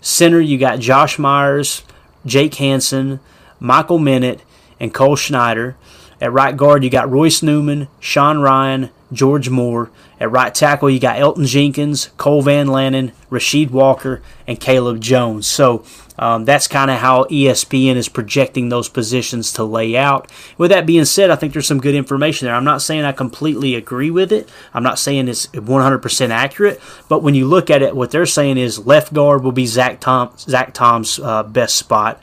[0.00, 1.82] Center, you got Josh Myers,
[2.24, 3.18] Jake Hansen,
[3.58, 4.40] Michael Menet,
[4.78, 5.76] and Cole Schneider.
[6.20, 9.90] At right guard, you got Royce Newman, Sean Rhyan, George Moore.
[10.18, 15.46] At right tackle, you got Elgton Jenkins, Cole Van Lanen, Rasheed Walker, and Caleb Jones.
[15.46, 15.82] So
[16.18, 20.30] um, that's kind of how ESPN is projecting those positions to lay out.
[20.58, 22.54] With that being said, I think there's some good information there.
[22.54, 24.46] I'm not saying I completely agree with it.
[24.74, 26.78] I'm not saying it's 100% accurate.
[27.08, 30.00] But when you look at it, what they're saying is left guard will be Zach
[30.00, 32.22] Tom, Zach Tom's uh, best spot.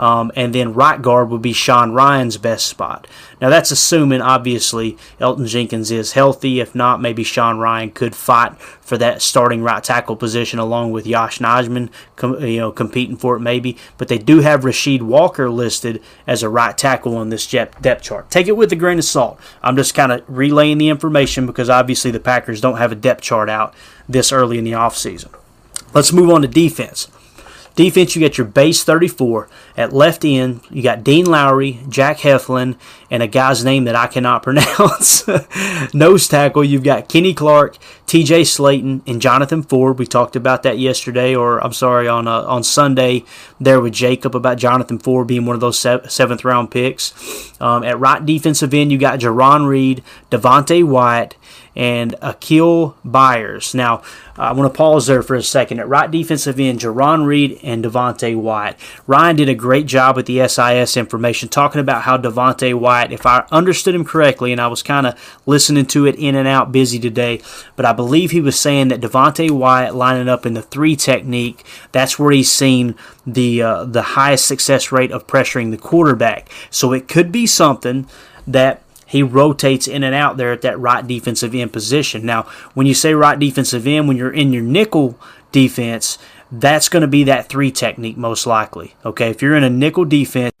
[0.00, 3.06] Um, and then right guard would be Sean Rhyan's best spot.
[3.38, 6.58] Now that's assuming obviously Elgton Jenkins is healthy.
[6.58, 11.06] If not, maybe Sean Rhyan could fight for that starting right tackle position along with
[11.06, 13.76] Yosh Nijman, com- you know, competing for it maybe.
[13.98, 18.30] But they do have Rasheed Walker listed as a right tackle on this depth chart.
[18.30, 19.38] Take it with a grain of salt.
[19.62, 23.20] I'm just kind of relaying the information because obviously the Packers don't have a depth
[23.20, 23.74] chart out
[24.08, 25.28] this early in the offseason.
[25.92, 27.08] Let's move on to defense.
[27.74, 29.48] Defense, you got your base 34.
[29.76, 32.76] At left end, you got Dean Lowry, Jack Heflin,
[33.10, 35.26] and a guy's name that I cannot pronounce.
[35.94, 39.98] Nose tackle, you've got Kenny Clark, TJ Slaton, and Jonathan Ford.
[39.98, 43.24] We talked about that yesterday, or I'm sorry, on uh, on Sunday
[43.60, 47.14] there with Jacob about Jonathan Ford being one of those seventh round picks.
[47.60, 51.36] Um, at right defensive end, you got Jarran Reed, Devonte Wyatt,
[51.76, 53.74] and Akial Byers.
[53.74, 54.02] Now,
[54.40, 55.80] I want to pause there for a second.
[55.80, 58.76] At right defensive end, Jarran Reed and Devonte Wyatt.
[59.06, 63.26] Ryan did a great job with the SIS information, talking about how Devonte Wyatt, if
[63.26, 66.72] I understood him correctly, and I was kind of listening to it in and out
[66.72, 67.42] busy today,
[67.76, 71.64] but I believe he was saying that Devonte Wyatt lining up in the three technique,
[71.92, 72.94] that's where he's seen
[73.26, 76.48] the uh, the highest success rate of pressuring the quarterback.
[76.70, 78.06] So it could be something
[78.46, 82.24] that he rotates in and out there at that right defensive end position.
[82.24, 82.44] Now,
[82.74, 85.18] when you say right defensive end, when you're in your nickel
[85.50, 86.16] defense,
[86.52, 88.94] that's going to be that three technique most likely.
[89.04, 90.54] Okay, if you're in a nickel defense,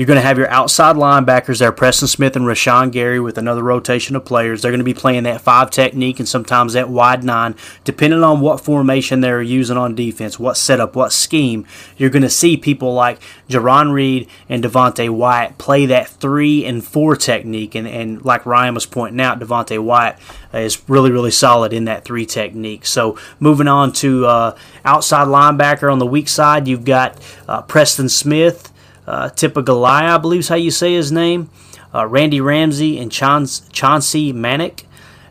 [0.00, 3.62] you're going to have your outside linebackers there, Preston Smith and Rashan Gary, with another
[3.62, 4.62] rotation of players.
[4.62, 8.40] They're going to be playing that five technique and sometimes that wide nine, depending on
[8.40, 11.66] what formation they're using on defense, what setup, what scheme.
[11.98, 16.82] You're going to see people like Jarran Reed and Devonte Wyatt play that three and
[16.82, 17.74] four technique.
[17.74, 20.16] And, and like Ryan was pointing out, Devonte Wyatt
[20.54, 22.86] is really, really solid in that three technique.
[22.86, 28.08] So moving on to uh, outside linebacker on the weak side, you've got uh, Preston
[28.08, 28.72] Smith
[29.10, 31.50] uh, Tipa Galeai, I believe is how you say his name,
[31.92, 34.84] uh, Randy Ramsey, and Chauncey Manac.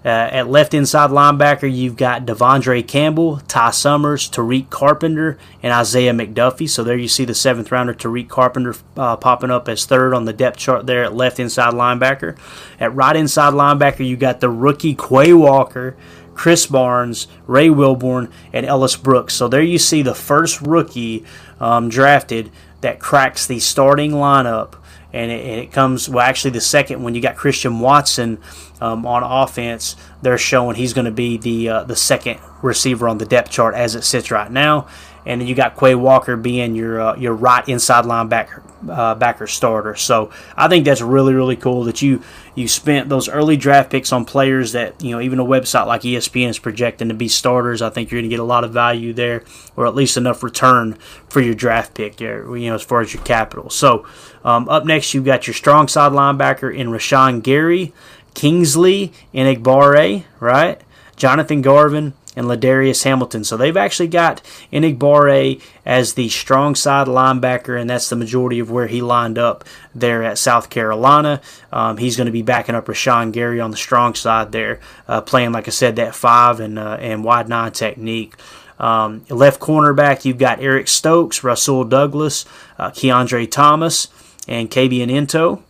[0.04, 6.14] Uh, at left inside linebacker, you've got De'Vondre Campbell, Ty Summers, Tariq Carpenter, and Isaiah
[6.14, 6.70] McDuffie.
[6.70, 10.24] So there you see the seventh rounder, Tariq Carpenter, uh, popping up as third on
[10.24, 12.38] the depth chart there at left inside linebacker.
[12.80, 15.98] At right inside linebacker, you got the rookie Quay Walker,
[16.34, 19.34] Chris Barnes, Ray Wilborn, and Ellis Brooks.
[19.34, 21.26] So there you see the first rookie
[21.60, 24.76] um, drafted that cracks the starting lineup.
[25.12, 28.40] And it, and it, comes, well, actually, the second when you got Christian Watson
[28.80, 33.18] um, on offense, they're showing he's going to be the uh, the second receiver on
[33.18, 34.88] the depth chart as it sits right now
[35.30, 39.46] and then you got Quay Walker being your uh, your right inside linebacker uh, backer
[39.46, 39.96] starter.
[39.96, 42.24] So I think that's really really cool that you
[42.56, 46.02] you spent those early draft picks on players that you know even a website like
[46.02, 47.84] ESPN is projecting to be starters.
[47.84, 49.44] I think you're going to get a lot of value there,
[49.76, 50.94] or at least enough return
[51.30, 52.20] for your draft pick.
[52.20, 53.70] You know as far as your capital.
[53.70, 54.08] So
[54.44, 57.94] um, up next you've got your strong side linebacker in Rashan Gary,
[58.34, 60.82] Kingsley Enagbare, right?
[61.16, 63.44] Jonathan Garvin, and Ladarius Hamilton.
[63.44, 68.72] So they've actually got Enagbare as the strong side linebacker, and that's the majority of
[68.72, 71.42] where he lined up there at South Carolina.
[71.74, 75.20] Um, he's going to be backing up Rashan Gary on the strong side there, uh,
[75.20, 78.36] playing, like I said, that five and, uh, and wide nine technique.
[78.80, 82.46] Um, left cornerback, you've got Eric Stokes, Rasul Douglas,
[82.78, 84.08] uh, Kiondre Thomas,
[84.48, 85.62] and Kabion Ento.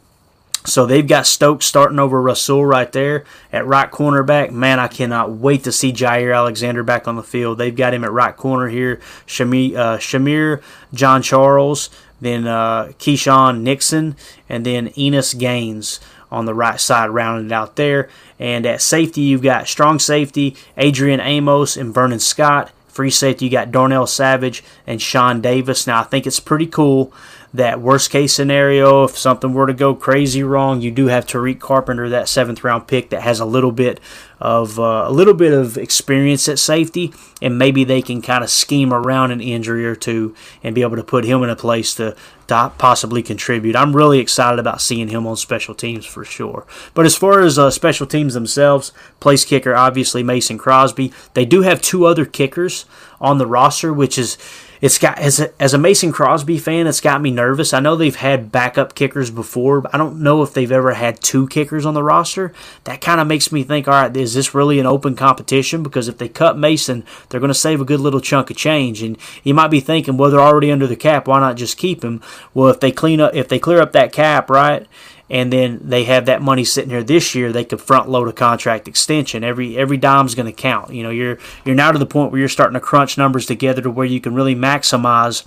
[0.66, 4.52] So they've got Stokes starting over Rasul right there at right cornerback.
[4.52, 7.58] Man, I cannot wait to see Jaire Alexander back on the field.
[7.58, 9.00] They've got him at right corner here.
[9.26, 10.62] Shemar, uh, Shemar
[10.94, 14.18] John Charles, then uh, Keisean Nixon,
[14.50, 18.10] and then Innis Gaines on the right side, rounded out there.
[18.38, 22.72] And at safety, you've got strong safety Adrian Amos and Vernon Scott.
[22.88, 25.88] Free safety, you got Darnell Savage and Sean Davis.
[25.88, 27.14] Now, I think it's pretty cool
[27.54, 31.60] that worst case scenario, if something were to go crazy wrong, you do have Tariq
[31.60, 34.00] Carpenter, that seventh round pick that has a little bit
[34.40, 38.52] of uh, a little bit of experience at safety, and maybe they can kind of
[38.52, 41.96] scheme around an injury or two and be able to put him in a place
[41.96, 42.16] to,
[42.48, 43.76] to possibly contribute.
[43.76, 46.68] I'm really excited about seeing him on special teams for sure.
[46.94, 51.12] But as far as uh, special teams themselves, place kicker obviously Mason Crosby.
[51.34, 52.86] They do have two other kickers
[53.20, 54.38] on the roster, which is
[54.82, 57.74] it's got as a, as a Mason Crosby fan, it's got me nervous.
[57.74, 61.22] I know they've had backup kickers before, but I don't know if they've ever had
[61.22, 62.54] two kickers on the roster.
[62.86, 65.84] That kind of makes me think, all right, is this really an open competition?
[65.84, 69.02] Because if they cut Mason, they're going to save a good little chunk of change,
[69.02, 72.04] and you might be thinking, well, they're already under the cap, why not just keep
[72.04, 72.22] him?
[72.54, 74.88] Well, if they clean up, if they clear up that cap, right,
[75.30, 78.34] and then they have that money sitting here this year, they could front load a
[78.34, 79.44] contract extension.
[79.44, 80.94] Every every dime's going to count.
[80.94, 83.82] You know, you're you're now to the point where you're starting to crunch numbers together
[83.82, 85.46] to where you can really maximize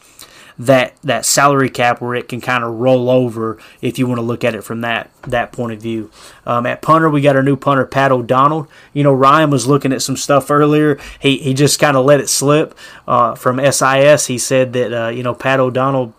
[0.59, 4.23] that that salary cap where it can kind of roll over if you want to
[4.23, 6.11] look at it from that that point of view.
[6.47, 8.69] Um, at punter, we got our new punter Pat O'Donnell.
[8.93, 10.99] You know, Ryan was looking at some stuff earlier.
[11.21, 12.77] He he just kind of let it slip
[13.09, 14.27] uh, from SIS.
[14.27, 16.15] He said that uh, you know Pat O'Donnell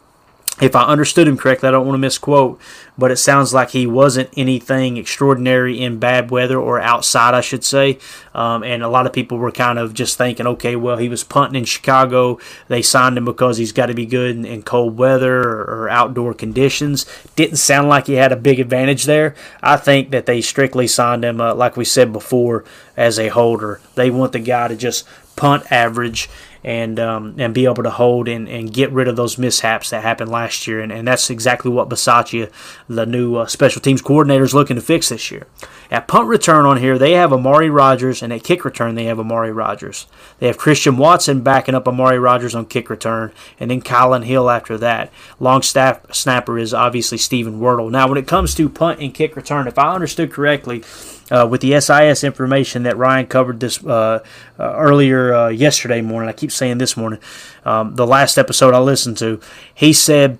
[0.62, 2.62] if I understood him correctly, I don't want to misquote,
[2.96, 7.64] but it sounds like he wasn't anything extraordinary in bad weather or outside, I should
[7.64, 7.98] say.
[8.36, 11.24] Um, and a lot of people were kind of just thinking, okay, well, he was
[11.24, 12.40] punting in Chicago.
[12.68, 15.90] They signed him because he's got to be good in, in cold weather or, or,
[15.90, 17.08] outdoor conditions.
[17.36, 19.34] Didn't sound like he had a big advantage there.
[19.64, 22.64] I think that they strictly signed him, uh, like we said before,
[22.96, 23.82] as a holder.
[23.96, 26.30] They want the guy to just punt average
[26.64, 30.04] and um, and be able to hold and, and get rid of those mishaps that
[30.04, 30.80] happened last year.
[30.80, 32.52] And, and that's exactly what Bisaccia,
[32.88, 35.48] the new uh, special teams coordinator, is looking to fix this year.
[35.92, 39.20] At punt return on here, they have Amari Rodgers, and at kick return, they have
[39.20, 40.08] Amari Rodgers.
[40.40, 44.50] They have Christian Watson backing up Amari Rodgers on kick return, and then Kylin Hill
[44.50, 45.12] after that.
[45.40, 47.92] Long staff snapper is obviously Steven Wirtel.
[47.92, 50.84] Now, when it comes to punt and kick return, if I understood correctly,
[51.34, 54.24] uh, with the SIS information that Ryan covered this uh,
[54.60, 56.30] uh, earlier uh, yesterday morning.
[56.30, 57.20] I keep saying this morning.
[57.66, 59.42] Um, the last episode I listened to,
[59.74, 60.38] he said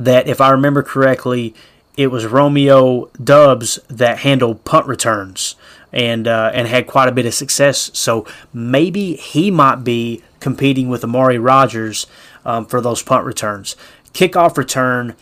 [0.00, 1.54] that if I remember correctly,
[1.96, 5.54] it was Romeo Doubs that handled punt returns
[5.92, 7.90] and uh, and had quite a bit of success.
[7.94, 12.06] So maybe he might be competing with Amari Rodgers
[12.44, 13.76] um, for those punt returns.
[14.12, 15.14] Kickoff return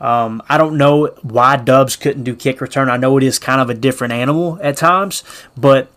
[0.00, 2.90] um, I don't know why Doubs couldn't do kick return.
[2.90, 5.22] I know it is kind of a different animal at times,
[5.56, 5.88] but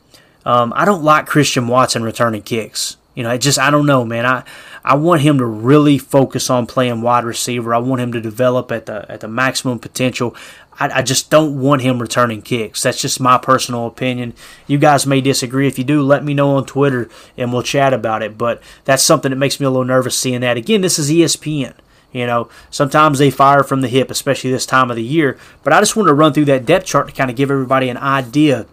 [0.46, 2.98] um, I don't like Christian Watson returning kicks.
[3.16, 4.26] You know, it just I don't know, man.
[4.26, 4.44] I
[4.84, 7.76] I want him to really focus on playing wide receiver.
[7.76, 10.36] I want him to develop at the at the maximum potential.
[10.80, 12.84] I, I just don't want him returning kicks.
[12.84, 14.34] That's just my personal opinion.
[14.68, 15.68] You guys may disagree.
[15.68, 18.38] If you do, let me know on Twitter and we'll chat about it.
[18.38, 20.56] But that's something that makes me a little nervous seeing that.
[20.56, 21.74] Again, this is ESPN.
[22.12, 25.38] You know, sometimes they fire from the hip, especially this time of the year.
[25.64, 27.90] But I just want to run through that depth chart to kind of give everybody
[27.90, 28.66] an idea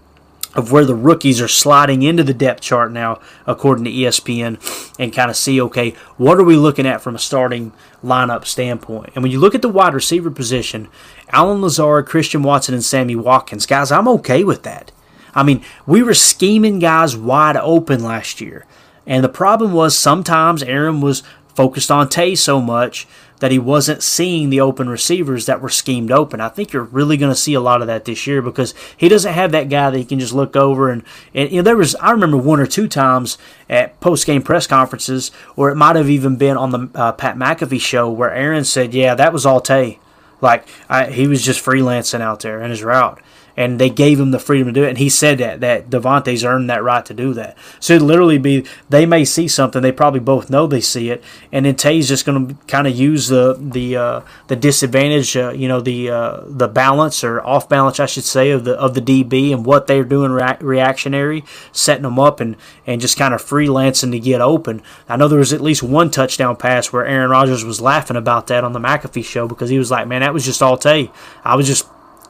[0.55, 4.59] of where the rookies are sliding into the depth chart now, according to ESPN,
[4.99, 7.73] and kind of see, okay, what are we looking at from a starting
[8.03, 9.13] lineup standpoint?
[9.15, 10.89] And when you look at the wide receiver position,
[11.29, 14.93] Allen Lazard, Christian Watson, and Sammy Watkins, guys, I'm okay with that.
[15.35, 18.65] I mean, we were scheming guys wide open last year.
[19.07, 21.23] And the problem was sometimes Aaron was
[21.55, 23.07] focused on Tay so much
[23.41, 26.41] that he wasn't seeing the open receivers that were schemed open.
[26.41, 29.09] I think you're really going to see a lot of that this year because he
[29.09, 31.03] doesn't have that guy that he can just look over and,
[31.35, 34.67] and you know there was I remember one or two times at post game press
[34.67, 38.65] conferences or it might have even been on the uh, Pat McAfee show where Aaron
[38.65, 39.99] said, "Yeah, that was all Tay."
[40.41, 43.21] Like I, he was just freelancing out there in his route
[43.57, 44.91] and they gave him the freedom to do it.
[44.91, 47.57] And he said that that Davante's earned that right to do that.
[47.81, 51.25] So it literally be they may see something, they probably both know they see it,
[51.51, 55.51] and then Tay's just going to kind of use the the uh, the disadvantage, uh,
[55.51, 58.95] you know, the uh, the balance or off balance, I should say, of the of
[58.95, 63.33] the DB and what they're doing re- reactionary, setting them up and and just kind
[63.33, 64.83] of freelancing to get open.
[65.09, 68.49] I know there was at least one touchdown pass where Aaron Rodgers was laughing about
[68.49, 71.11] that on the McAfee show because he was like, "Man, that was just all Tay.
[71.45, 71.87] I was just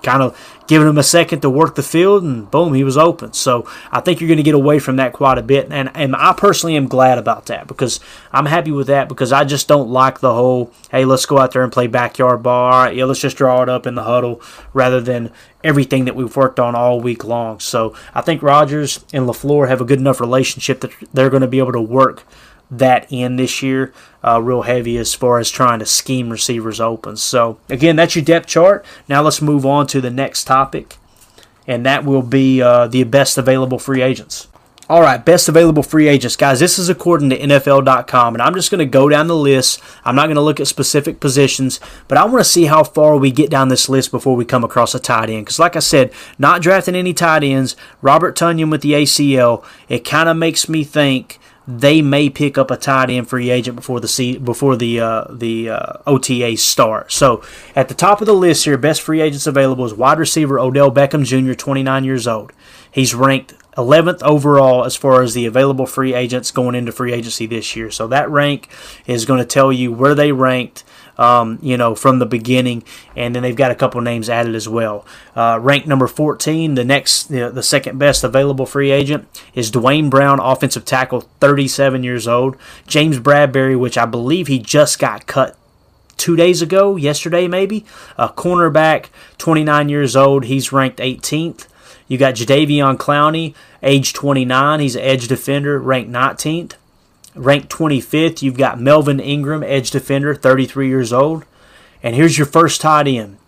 [0.06, 3.32] kind of giving him a second to work the field, and boom, he was open.
[3.32, 6.14] So I think you're going to get away from that quite a bit, and and
[6.14, 7.98] I personally am glad about that because
[8.32, 11.52] I'm happy with that because I just don't like the whole hey let's go out
[11.52, 12.72] there and play backyard ball.
[12.72, 14.40] All right, yeah, let's just draw it up in the huddle
[14.72, 15.32] rather than
[15.64, 17.58] everything that we've worked on all week long.
[17.58, 21.48] So I think Rodgers and LaFleur have a good enough relationship that they're going to
[21.48, 22.22] be able to work
[22.70, 23.92] that in this year
[24.24, 27.16] uh, real heavy as far as trying to scheme receivers open.
[27.16, 28.84] So, again, that's your depth chart.
[29.08, 30.96] Now let's move on to the next topic,
[31.66, 34.48] and that will be uh, the best available free agents.
[34.88, 36.36] All right, best available free agents.
[36.36, 39.80] Guys, this is according to NFL.com, and I'm just going to go down the list.
[40.04, 43.16] I'm not going to look at specific positions, but I want to see how far
[43.16, 45.46] we get down this list before we come across a tight end.
[45.46, 50.04] Because, like I said, not drafting any tight ends, Robert Tonyan with the ACL, it
[50.04, 54.00] kind of makes me think they may pick up a tight end free agent before
[54.00, 57.10] the before the uh, the uh, OTAs start.
[57.10, 57.42] So
[57.74, 60.92] at the top of the list here, best free agents available is wide receiver Odell
[60.92, 62.52] Beckham Jr., 29 years old.
[62.90, 67.46] He's ranked 11th overall as far as the available free agents going into free agency
[67.46, 67.90] this year.
[67.90, 68.70] So that rank
[69.06, 70.82] is going to tell you where they ranked
[71.18, 72.82] um, you know, from the beginning.
[73.14, 75.06] And then they've got a couple names added as well.
[75.34, 79.70] Uh, ranked number 14, the next, you know, the second best available free agent is
[79.70, 82.56] Duane Brown, offensive tackle, 37 years old.
[82.86, 85.56] James Bradberry, which I believe he just got cut
[86.16, 87.84] two days ago, yesterday maybe.
[88.16, 89.06] A cornerback,
[89.38, 90.44] 29 years old.
[90.44, 91.66] He's ranked 18th.
[92.08, 94.80] You got Jadeveon Clowney, age 29.
[94.80, 96.74] He's an edge defender, ranked 19th.
[97.36, 101.44] Ranked 25th, you've got Melvin Ingram, edge defender, 33 years old.
[102.02, 103.38] And here's your first tight end.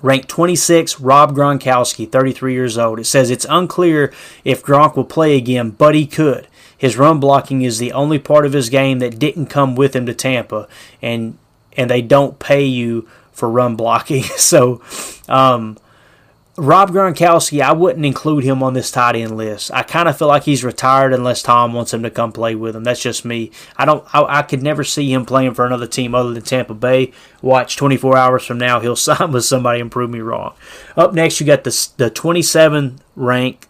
[0.00, 3.00] Ranked 26, Rob Gronkowski, 33 years old.
[3.00, 4.12] It says it's unclear
[4.44, 6.46] if Gronk will play again, but he could.
[6.76, 10.06] His run blocking is the only part of his game that didn't come with him
[10.06, 10.68] to Tampa,
[11.02, 11.36] and
[11.76, 14.22] and they don't pay you for run blocking.
[14.36, 14.80] So,
[15.28, 15.76] um,
[16.58, 19.70] Rob Gronkowski, I wouldn't include him on this tight end list.
[19.72, 22.74] I kind of feel like he's retired unless Tom wants him to come play with
[22.74, 22.82] him.
[22.82, 23.52] That's just me.
[23.76, 24.04] I don't.
[24.12, 27.12] I, I, could never see him playing for another team other than Tampa Bay.
[27.42, 30.54] Watch 24 hours from now, he'll sign with somebody and prove me wrong.
[30.96, 33.68] Up next, you got the the 27 ranked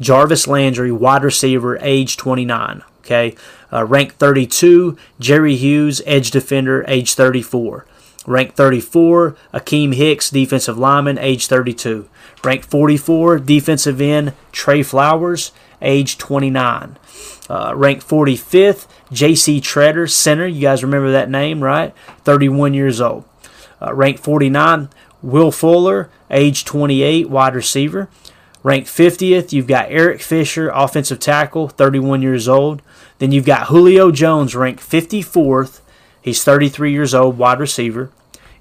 [0.00, 2.84] Jarvis Landry, wide receiver, age 29.
[3.00, 3.34] Okay,
[3.72, 7.84] uh, ranked 32, Jerry Hughes, edge defender, age 34.
[8.28, 12.06] Ranked 34, Akiem Hicks, defensive lineman, age 32.
[12.44, 15.50] Ranked 44, defensive end, Trey Flowers,
[15.80, 16.98] age 29.
[17.48, 19.62] Uh, ranked 45th, J.C.
[19.62, 20.46] Tretter, center.
[20.46, 21.94] You guys remember that name, right?
[22.24, 23.24] 31 years old.
[23.80, 24.90] Uh, ranked 49,
[25.22, 28.10] Will Fuller, age 28, wide receiver.
[28.62, 32.82] Ranked 50th, you've got Eric Fisher, offensive tackle, 31 years old.
[33.20, 35.80] Then you've got Julio Jones, ranked 54th.
[36.20, 38.10] He's 33 years old, wide receiver.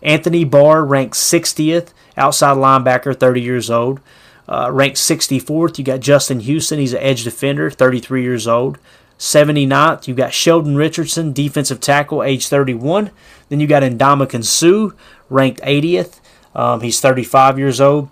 [0.08, 4.00] Anthony Barr, ranked 60th outside linebacker, 30 years old.
[4.48, 6.80] Uh, ranked 64th, you got Justin Houston.
[6.80, 8.78] He's an edge defender, 33 years old.
[9.20, 13.12] 79th, you got Sheldon Richardson, defensive tackle, age 31.
[13.50, 14.96] Then you got Ndamukong Suh,
[15.30, 16.22] ranked 80th.
[16.56, 18.10] Um, he's 35 years old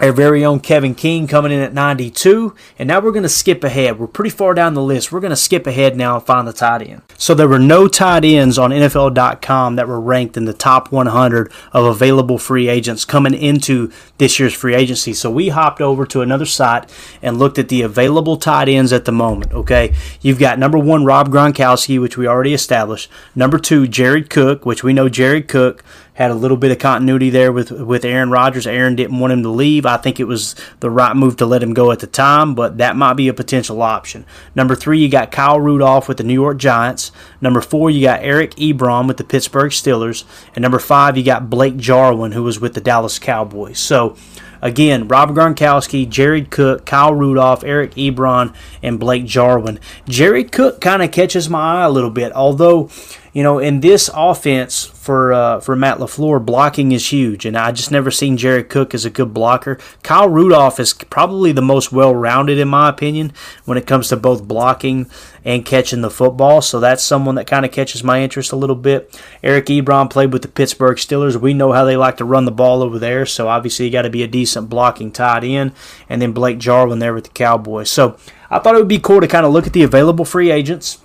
[0.00, 2.54] our very own Kevin King coming in at 92.
[2.78, 3.98] And now we're going to skip ahead.
[3.98, 5.10] We're pretty far down the list.
[5.10, 7.02] We're going to skip ahead now and find the tight end.
[7.16, 11.52] So there were no tight ends on NFL.com that were ranked in the top 100
[11.72, 15.12] of available free agents coming into this year's free agency.
[15.12, 16.90] So we hopped over to another site
[17.20, 19.52] and looked at the available tight ends at the moment.
[19.52, 19.94] Okay.
[20.20, 23.10] You've got number one, Rob Gronkowski, which we already established.
[23.34, 25.84] Number two, Jared Cook, which we know Jared Cook
[26.18, 28.66] had a little bit of continuity there with with Aaron Rodgers.
[28.66, 29.86] Aaron didn't want him to leave.
[29.86, 32.78] I think it was the right move to let him go at the time, but
[32.78, 34.26] that might be a potential option.
[34.52, 37.12] Number three, you got Kyle Rudolph with the New York Giants.
[37.40, 40.24] Number four, you got Eric Ebron with the Pittsburgh Steelers,
[40.56, 43.78] and number five, you got Blake Jarwin who was with the Dallas Cowboys.
[43.78, 44.16] So.
[44.60, 48.52] Again, Rob Gronkowski, Jared Cook, Kyle Rudolph, Eric Ebron,
[48.82, 49.78] and Blake Jarwin.
[50.08, 52.90] Jared Cook kind of catches my eye a little bit, although
[53.38, 57.70] you know, in this offense for uh, for Matt LaFleur, blocking is huge, and I
[57.70, 59.78] just never seen Jared Cook as a good blocker.
[60.02, 63.32] Kyle Rudolph is probably the most well-rounded, in my opinion,
[63.64, 65.08] when it comes to both blocking
[65.44, 66.60] and catching the football.
[66.60, 69.16] So that's someone that kind of catches my interest a little bit.
[69.40, 71.36] Eric Ebron played with the Pittsburgh Steelers.
[71.36, 74.02] We know how they like to run the ball over there, so obviously you got
[74.02, 75.74] to be a decent blocking tight end.
[76.08, 77.88] And then Blake Jarwin there with the Cowboys.
[77.88, 78.18] So
[78.50, 80.98] I thought it would be cool to kind of look at the available free agents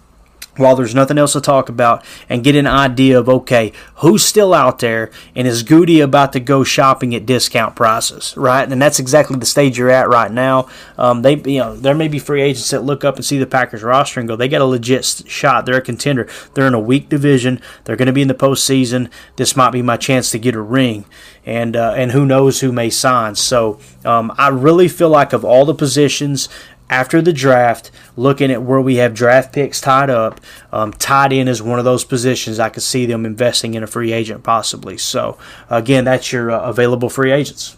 [0.58, 4.54] while there's nothing else to talk about and get an idea of okay who's still
[4.54, 8.72] out there and is Gutey about to go shopping at discount prices right?
[8.72, 10.68] And that's exactly the stage you're at right now.
[10.98, 13.48] Um, they you know there may be free agents that look up and see the
[13.48, 15.66] Packers roster and go they got a legit shot.
[15.66, 16.28] They're a contender.
[16.54, 17.62] They're in a weak division.
[17.84, 19.10] They're going to be in the postseason.
[19.38, 21.06] This might be my chance to get a ring.
[21.46, 23.36] And uh, and who knows who may sign.
[23.36, 26.48] So um, I really feel like of all the positions
[26.90, 30.40] after the draft, looking at where we have draft picks tied up,
[30.72, 33.88] um, tied in is one of those positions I could see them investing in a
[33.88, 34.98] free agent possibly.
[34.98, 35.38] So,
[35.70, 37.78] again, that's your uh, available free agents.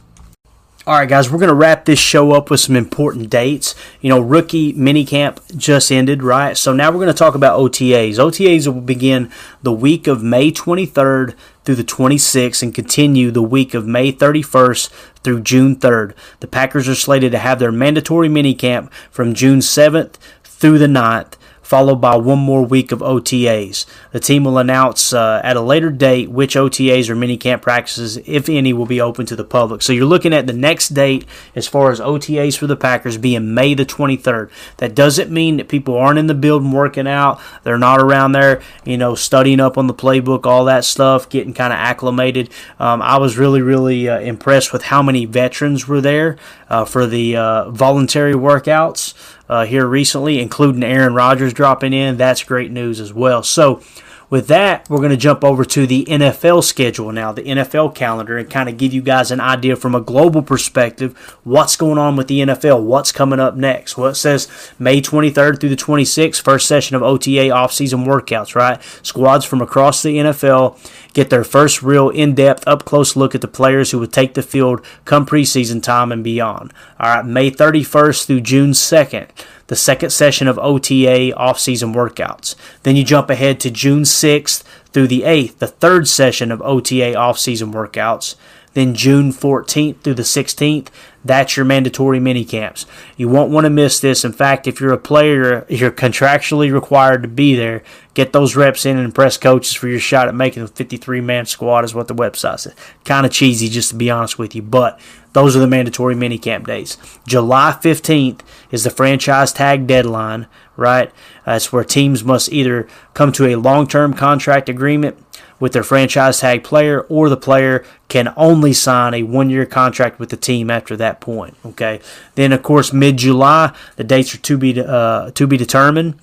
[0.88, 3.74] All right, guys, we're going to wrap this show up with some important dates.
[4.02, 6.56] You know, rookie minicamp just ended, right?
[6.56, 8.18] So now we're going to talk about OTAs.
[8.18, 9.32] OTAs will begin
[9.64, 11.34] the week of May 23rd
[11.64, 14.92] through the 26th and continue the week of May 31st
[15.24, 16.14] through June 3rd.
[16.42, 21.34] The Packers are slated to have their mandatory minicamp from June 7th through the 9th
[21.66, 23.88] followed by one more week of OTAs.
[24.12, 28.48] The team will announce uh, at a later date which OTAs or minicamp practices, if
[28.48, 29.82] any, will be open to the public.
[29.82, 33.56] So you're looking at the next date as far as OTAs for the Packers being
[33.56, 34.52] May the 23rd.
[34.78, 37.42] That doesn't mean that people aren't in the building working out.
[37.64, 41.56] They're not around there, you know, studying up on the playbook, all that stuff, getting
[41.56, 42.52] kind of acclimated.
[42.80, 46.38] Um, I was really, really uh, impressed with how many veterans were there
[46.70, 49.16] uh, for the uh, voluntary workouts
[49.50, 52.18] uh, here recently, including Aaron Rodgers dropping in.
[52.18, 53.44] That's great news as well.
[53.44, 53.82] So,
[54.30, 58.38] with that, we're going to jump over to the NFL schedule now, the NFL calendar,
[58.38, 62.16] and kind of give you guys an idea from a global perspective what's going on
[62.16, 63.98] with the NFL, what's coming up next.
[63.98, 64.48] Well, it says
[64.80, 68.82] May 23rd through the 26th, first session of OTA offseason workouts, right?
[69.04, 70.78] Squads from across the NFL
[71.14, 74.34] get their first real in depth, up close look at the players who would take
[74.34, 76.74] the field come preseason time and beyond.
[77.00, 79.30] All right, May 31st through June 2nd
[79.68, 82.56] the second session of OTA off-season workouts.
[82.84, 87.16] Then you jump ahead to June 6th through the 8th, the third session of OTA
[87.16, 88.36] off-season workouts.
[88.74, 90.88] Then June 14th through the 16th,
[91.26, 92.86] that's your mandatory mini camps.
[93.18, 94.24] You won't want to miss this.
[94.24, 97.82] In fact, if you're a player, you're contractually required to be there.
[98.14, 101.48] Get those reps in and impress coaches for your shot at making a 53 man
[101.48, 102.76] squad, is what the website says.
[103.04, 105.00] Kind of cheesy, just to be honest with you, but
[105.34, 106.98] those are the mandatory mini camp days.
[107.28, 110.48] July 15th is the franchise tag deadline,
[110.78, 111.12] right?
[111.46, 115.25] That's where teams must either come to a long term contract agreement
[115.60, 120.20] with their franchise tag player, or the player can only sign a one year contract
[120.20, 121.56] with the team after that point.
[121.66, 122.00] Okay.
[122.36, 126.16] Then, of course, mid July, the dates are to be uh, to be determined.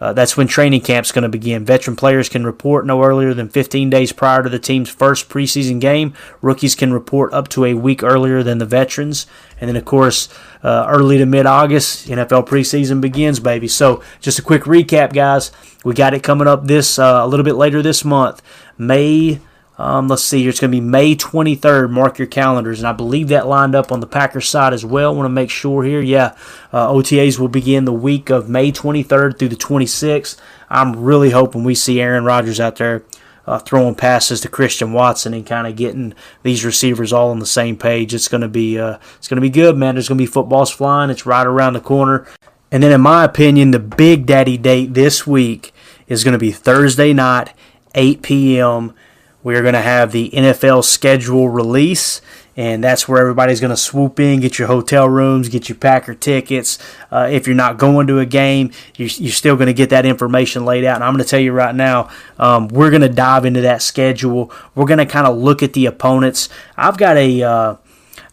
[0.00, 1.64] Uh, that's when training camp's going to begin.
[1.64, 5.80] Veteran players can report no earlier than 15 days prior to the team's first preseason
[5.80, 6.14] game.
[6.40, 9.26] Rookies can report up to a week earlier than the veterans.
[9.60, 10.28] And then, of course,
[10.62, 13.66] uh, early to mid August, NFL preseason begins, baby.
[13.66, 15.50] So, just a quick recap, guys.
[15.84, 18.42] We got it coming up this uh, a little bit later this month.
[18.76, 19.40] May,
[19.78, 21.90] um, let's see here, it's going to be May 23rd.
[21.90, 22.80] Mark your calendars.
[22.80, 25.14] And I believe that lined up on the Packers side as well.
[25.14, 26.00] want to make sure here.
[26.00, 26.34] Yeah,
[26.72, 30.36] uh, OTAs will begin the week of May 23rd through the 26th.
[30.68, 33.04] I'm really hoping we see Aaron Rodgers out there.
[33.46, 36.12] Uh, throwing passes to Christian Watson and kind of getting
[36.42, 38.12] these receivers all on the same page.
[38.12, 39.94] It's going to be uh, it's going to be good, man.
[39.94, 41.08] There's going to be footballs flying.
[41.08, 42.26] It's right around the corner.
[42.70, 45.72] And then, in my opinion, the big daddy date this week
[46.08, 47.54] is going to be Thursday night
[47.94, 48.92] 8 p.m.
[49.48, 52.20] We're going to have the NFL schedule release,
[52.54, 56.14] and that's where everybody's going to swoop in, get your hotel rooms, get your Packer
[56.14, 56.78] tickets.
[57.10, 60.04] Uh, if you're not going to a game, you're, you're still going to get that
[60.04, 60.96] information laid out.
[60.96, 63.80] And I'm going to tell you right now, um, we're going to dive into that
[63.80, 64.52] schedule.
[64.74, 66.50] We're going to kind of look at the opponents.
[66.76, 67.78] I've got a, have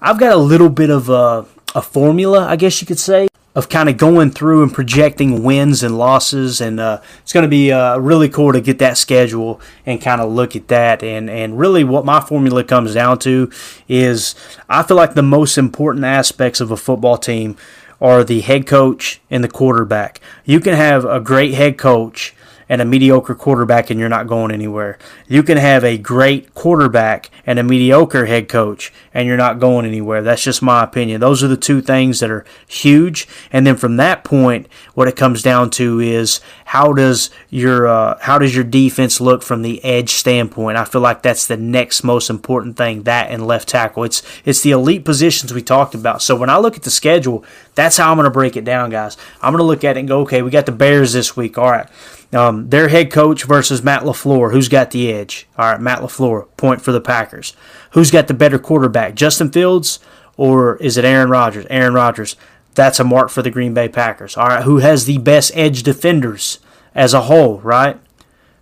[0.01, 3.70] uh, got a little bit of a, a formula, I guess you could say of
[3.70, 7.72] kind of going through and projecting wins and losses, and uh, it's going to be
[7.72, 11.01] uh, really cool to get that schedule and kind of look at that.
[11.01, 13.49] And and really, what my formula comes down to
[13.88, 14.36] is
[14.70, 17.56] I feel like the most important aspects of a football team
[18.01, 20.20] are the head coach and the quarterback.
[20.43, 22.36] You can have a great head coach
[22.68, 24.97] and a mediocre quarterback and you're not going anywhere.
[25.28, 29.86] You can have a great quarterback and a mediocre head coach and you're not going
[29.86, 30.22] anywhere.
[30.22, 31.22] That's just my opinion.
[31.22, 33.28] Those are the two things that are huge.
[33.51, 38.18] And then from that point, what it comes down to is how does your uh,
[38.22, 40.78] how does your defense look from the edge standpoint?
[40.78, 43.03] I feel like that's the next most important thing.
[43.03, 44.03] That and left tackle.
[44.03, 46.22] It's it's the elite positions we talked about.
[46.22, 47.45] So when I look at the schedule,
[47.76, 49.18] that's how I'm going to break it down, guys.
[49.41, 51.57] I'm going to look at it and go, okay, we got the Bears this week.
[51.57, 51.88] All right.
[52.36, 54.52] Um, their head coach versus Matt LaFleur.
[54.52, 55.48] Who's got the edge?
[55.58, 57.56] All right, Matt LaFleur, point for the Packers.
[57.92, 60.00] Who's got the better quarterback, Justin Fields
[60.38, 61.66] or is it Aaron Rodgers?
[61.70, 62.36] Aaron Rodgers.
[62.74, 64.36] That's a mark for the Green Bay Packers.
[64.36, 66.60] All right, who has the best edge defenders?
[66.96, 68.00] as a whole, right?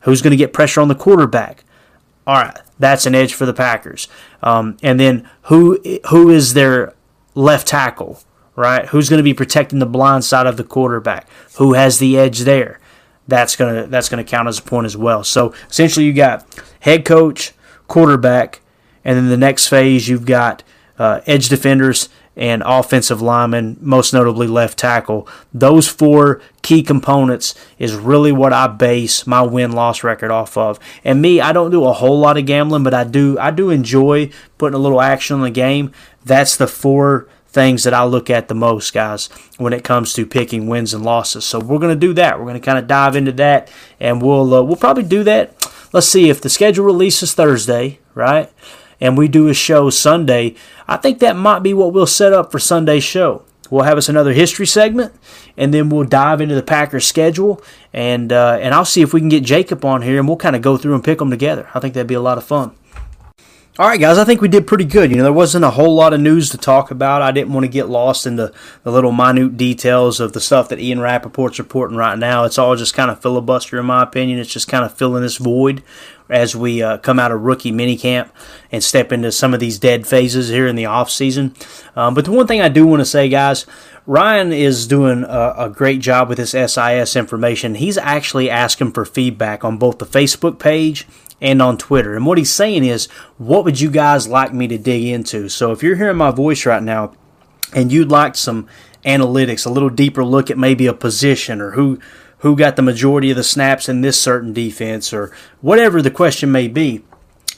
[0.02, 1.64] Who's going to get pressure on the quarterback?
[2.26, 4.08] All right, that's an edge for the Packers.
[4.42, 6.94] Um, and then who who is their
[7.36, 8.22] left tackle,
[8.56, 8.88] right?
[8.88, 11.28] Who's going to be protecting the blind side of the quarterback?
[11.58, 12.80] Who has the edge there?
[13.28, 15.24] That's gonna that's gonna count as a point as well.
[15.24, 16.46] So essentially, you got
[16.82, 17.54] head coach,
[17.88, 18.62] quarterback,
[19.06, 20.64] and then the next phase you've got
[21.00, 25.28] uh, edge defenders and offensive lineman, most notably left tackle.
[25.54, 30.80] Those four key components is really what I base my win loss record off of.
[31.04, 33.70] And me, I don't do a whole lot of gambling, but I do I do
[33.70, 35.92] enjoy putting a little action on the game.
[36.26, 40.26] That's the four things that I look at the most, guys, when it comes to
[40.26, 41.46] picking wins and losses.
[41.46, 42.38] So we're going to do that.
[42.38, 45.72] We're going to kind of dive into that, and we'll uh, we'll probably do that.
[45.94, 48.52] Let's see if the schedule releases Thursday, right?
[49.00, 50.56] And we do a show Sunday.
[50.88, 53.46] I think that might be what we'll set up for Sunday's show.
[53.70, 55.14] We'll have us another history segment,
[55.58, 59.20] and then we'll dive into the Packers schedule, and uh, and I'll see if we
[59.20, 61.70] can get Jacob on here, and we'll kind of go through and pick them together.
[61.74, 62.76] I think that'd be a lot of fun.
[63.80, 65.10] All right, guys, I think we did pretty good.
[65.10, 67.24] You know, there wasn't a whole lot of news to talk about.
[67.24, 68.54] I didn't want to get lost in the,
[68.84, 72.44] the little minute details of the stuff that Ian Rapoport's reporting right now.
[72.44, 74.38] It's all just kind of filibuster, in my opinion.
[74.38, 75.82] It's just kind of filling this void
[76.30, 78.30] as we uh, come out of rookie minicamp
[78.72, 81.56] and step into some of these dead phases here in the off season.
[81.96, 83.66] Um, but the one thing I do want to say, guys,
[84.06, 87.76] Ryan is doing a, a, great job with this SIS information.
[87.76, 91.08] He's actually asking for feedback on both the Facebook page
[91.44, 92.16] and on Twitter.
[92.16, 95.50] And what he's saying is, what would you guys like me to dig into?
[95.50, 97.14] So if you're hearing my voice right now
[97.74, 98.68] and you'd like some
[99.06, 102.00] analytics, a little deeper look at maybe a position or who
[102.40, 106.52] who got the majority of the snaps in this certain defense or whatever the question
[106.52, 107.02] may be,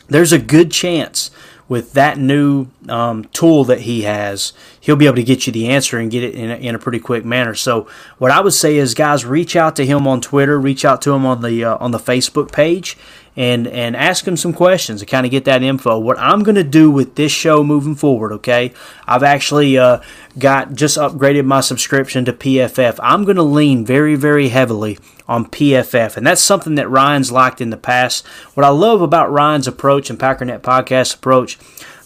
[0.08, 1.32] there's a good chance
[1.68, 5.68] with that new um, tool that he has, he'll be able to get you the
[5.68, 7.56] answer and get it in a, in a pretty quick manner.
[7.56, 7.88] So,
[8.20, 11.14] what I would say is, guys, reach out to him on Twitter, reach out to
[11.14, 12.98] him on the uh, on the Facebook page,
[13.36, 16.00] and and ask them some questions to kind of get that info.
[16.00, 18.74] What I'm going to do with this show moving forward, okay?
[19.08, 20.00] I've actually uh,
[20.38, 23.00] got just upgraded my subscription to PFF.
[23.02, 27.62] I'm going to lean very very heavily on PFF, and that's something that Ryan's liked
[27.62, 28.26] in the past.
[28.54, 31.58] What I love about Ryan's approach and Packernet podcast approach,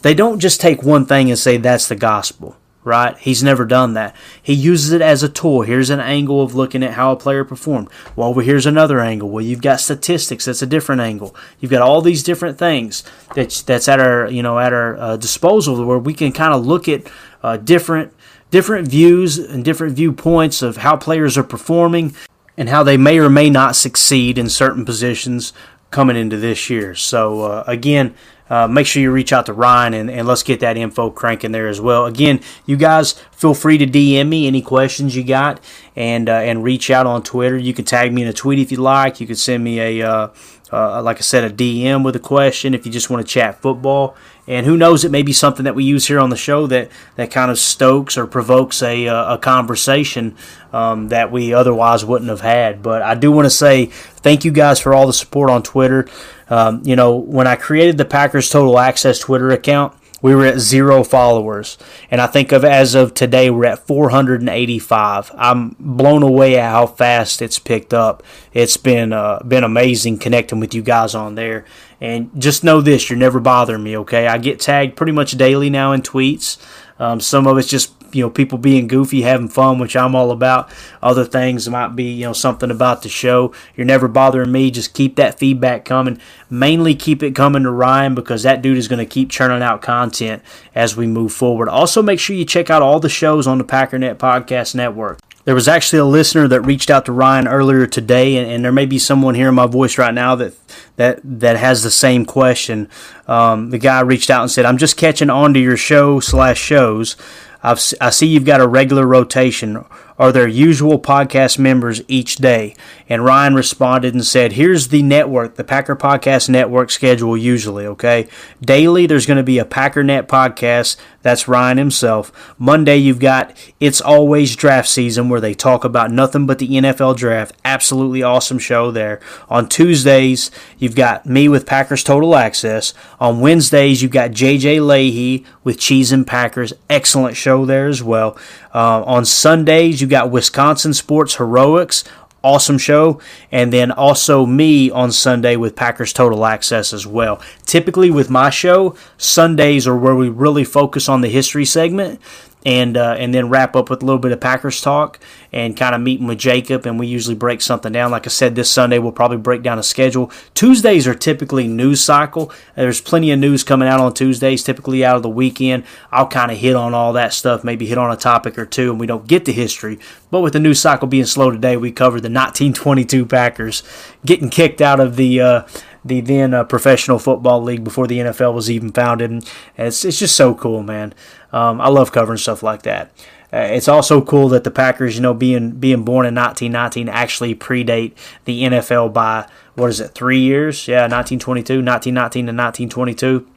[0.01, 3.17] they don't just take one thing and say that's the gospel right?
[3.17, 4.15] He's never done that.
[4.41, 5.61] He uses it as a tool.
[5.61, 7.89] Here's an angle of looking at how a player performed.
[8.15, 9.30] Well, over here's another angle.
[9.30, 10.45] Well, you've got statistics.
[10.45, 11.36] That's a different angle.
[11.59, 13.03] You've got all these different things
[13.36, 16.65] that's that's at our you know at our uh, disposal where we can kind of
[16.65, 17.03] look at
[17.43, 18.13] uh, different
[18.51, 22.15] different views and different viewpoints of how players are performing
[22.57, 25.53] and how they may or may not succeed in certain positions
[25.91, 26.93] coming into this year.
[26.95, 28.13] So uh, again,
[28.49, 31.51] uh, make sure you reach out to Ryan and, and let's get that info cranking
[31.51, 32.05] there as well.
[32.05, 35.63] Again, you guys feel free to DM me any questions you got
[35.95, 37.57] and uh, and reach out on Twitter.
[37.57, 39.19] You can tag me in a tweet if you like.
[39.19, 40.27] You can send me a uh,
[40.71, 43.61] uh, like I said, a DM with a question if you just want to chat
[43.61, 44.15] football.
[44.49, 46.89] And who knows, it may be something that we use here on the show that,
[47.17, 50.35] that kind of stokes or provokes a, uh, a conversation
[50.73, 52.81] um, that we otherwise wouldn't have had.
[52.81, 56.09] But I do want to say thank you guys for all the support on Twitter.
[56.49, 60.59] Um, you know, when I created the Packers Total Access Twitter account, we were at
[60.59, 61.78] zero followers,
[62.11, 65.32] and I think of as of today we're at 485.
[65.36, 68.24] I'm blown away at how fast it's picked up.
[68.53, 71.65] It's been uh, been amazing connecting with you guys on there,
[72.01, 73.97] and just know this: you're never bothering me.
[73.97, 76.57] Okay, I get tagged pretty much daily now in tweets.
[76.99, 80.31] Um, some of it's just you know people being goofy, having fun, which I'm all
[80.31, 80.69] about.
[81.01, 83.53] Other things might be you know something about the show.
[83.75, 84.71] You're never bothering me.
[84.71, 86.19] Just keep that feedback coming.
[86.49, 89.81] Mainly keep it coming to Ryan because that dude is going to keep churning out
[89.81, 90.41] content
[90.75, 91.69] as we move forward.
[91.69, 95.19] Also, make sure you check out all the shows on the Packernet Podcast Network.
[95.45, 98.71] There was actually a listener that reached out to Ryan earlier today, and, and there
[98.71, 100.53] may be someone hearing my voice right now that
[100.97, 102.89] that that has the same question.
[103.27, 106.59] Um, the guy reached out and said, "I'm just catching on to your show slash
[106.59, 107.15] shows.
[107.63, 109.83] I've, I see you've got a regular rotation
[110.20, 112.76] are their usual podcast members each day.
[113.07, 118.28] And Ryan responded and said, Here's the network, the Packer Podcast Network schedule usually, okay?
[118.61, 120.97] Daily, there's going to be a PackerNet podcast.
[121.22, 122.55] That's Ryan himself.
[122.59, 127.17] Monday, you've got It's Always Draft Season, where they talk about nothing but the NFL
[127.17, 127.55] draft.
[127.63, 129.20] Absolutely awesome show there.
[129.49, 132.93] On Tuesdays, you've got me with Packers Total Access.
[133.20, 136.74] On Wednesdays, you've got JJ Leahy with Cheese and Packers.
[136.89, 138.38] Excellent show there as well.
[138.74, 142.03] Uh, on Sundays, you got Wisconsin Sports Heroics.
[142.41, 143.20] Awesome show.
[143.51, 147.41] And then also me on Sunday with Packers Total Access as well.
[147.65, 152.22] Typically, with my show, Sundays are where we really focus on the history segment.
[152.66, 155.20] And uh, and then wrap up with a little bit of Packers talk
[155.51, 156.86] and kind of meeting with Jacob.
[156.86, 158.12] And we usually break something down.
[158.12, 160.32] Like I said, this Sunday we'll probably break down a schedule.
[160.53, 162.51] Tuesdays are typically news cycle.
[162.76, 165.84] There's plenty of news coming out on Tuesdays, typically out of the weekend.
[166.12, 168.91] I'll kind of hit on all that stuff, maybe hit on a topic or two,
[168.91, 169.99] and we don't get to history.
[170.30, 173.84] But with the news cycle being slow today, we covered the 1922 Packers
[174.26, 175.41] getting kicked out of the.
[175.41, 175.68] Uh,
[176.05, 179.32] the then uh, professional football league before the NFL was even founded.
[179.32, 179.45] And
[179.78, 181.14] it's, it's just so cool, man.
[181.51, 183.11] Um, I love covering stuff like that.
[183.51, 187.55] Uh, it's also cool that the Packers, you know, being being born in 1919, actually
[187.55, 188.13] predate
[188.45, 190.87] the NFL by what is it, three years?
[190.87, 193.47] Yeah, 1922, 1919 to 1922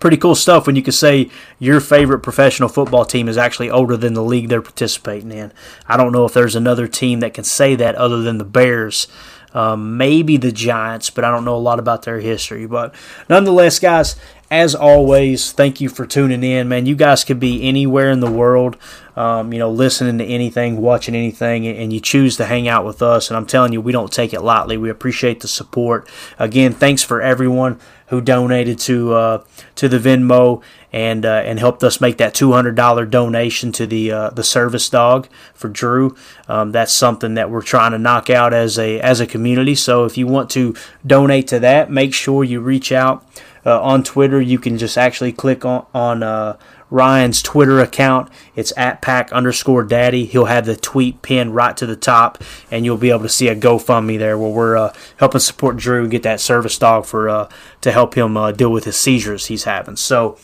[0.00, 3.96] pretty cool stuff when you can say your favorite professional football team is actually older
[3.96, 5.52] than the league they're participating in.
[5.86, 9.06] I don't know if there's another team that can say that other than the Bears.
[9.52, 12.66] Um, maybe the Giants, but I don't know a lot about their history.
[12.66, 12.94] But
[13.28, 14.14] nonetheless, guys,
[14.50, 16.84] as always, thank you for tuning in, man.
[16.84, 18.76] You guys could be anywhere in the world,
[19.14, 23.00] um, you know, listening to anything, watching anything, and you choose to hang out with
[23.00, 23.30] us.
[23.30, 24.76] And I'm telling you, we don't take it lightly.
[24.76, 26.08] We appreciate the support.
[26.38, 27.78] Again, thanks for everyone
[28.10, 29.44] who donated to uh,
[29.76, 33.86] to the Venmo and uh, and helped us make that two hundred dollar donation to
[33.86, 36.14] the uh, the service dog for Drew.
[36.48, 39.74] Um, that's something that we're trying to knock out as a as a community.
[39.74, 40.74] So if you want to
[41.06, 43.24] donate to that, make sure you reach out
[43.64, 44.40] uh, on Twitter.
[44.40, 46.56] You can just actually click on on uh,
[46.90, 48.30] Ryan's Twitter account.
[48.56, 50.26] It's at pack underscore daddy.
[50.26, 53.48] He'll have the tweet pinned right to the top, and you'll be able to see
[53.48, 57.48] a GoFundMe there where we're uh, helping support Drew get that service dog for uh,
[57.80, 59.96] to help him uh, deal with his seizures he's having.
[59.96, 60.38] So.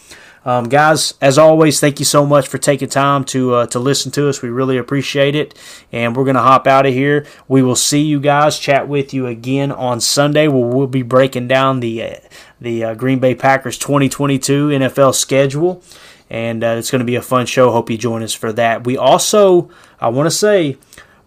[0.46, 4.12] Um, guys, as always, thank you so much for taking time to uh, to listen
[4.12, 4.42] to us.
[4.42, 5.58] We really appreciate it,
[5.90, 7.26] and we're gonna hop out of here.
[7.48, 11.48] We will see you guys, chat with you again on Sunday, where we'll be breaking
[11.48, 12.14] down the uh,
[12.60, 15.82] the uh, Green Bay Packers 2022 NFL schedule,
[16.30, 17.70] and uh, it's going to be a fun show.
[17.70, 18.84] Hope you join us for that.
[18.84, 19.70] We also,
[20.00, 20.76] I want to say,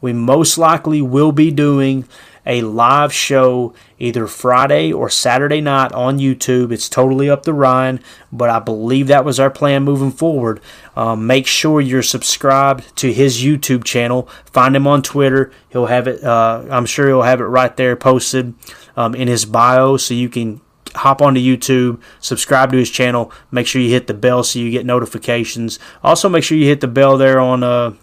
[0.02, 2.08] we most likely will be doing
[2.46, 6.72] a live show either Friday or Saturday night on YouTube.
[6.72, 8.00] It's totally up to Ryan,
[8.32, 10.60] but I believe that was our plan moving forward.
[10.96, 14.28] Um, make sure you're subscribed to his YouTube channel.
[14.46, 15.52] Find him on Twitter.
[15.70, 16.24] He'll have it.
[16.24, 18.56] Uh, I'm sure he'll have it right there posted
[18.98, 20.62] um, in his bio, so you can
[20.96, 23.32] hop onto YouTube, subscribe to his channel.
[23.52, 25.80] Make sure you hit the bell so you get notifications.
[26.04, 27.94] Also, make sure you hit the bell there on uh,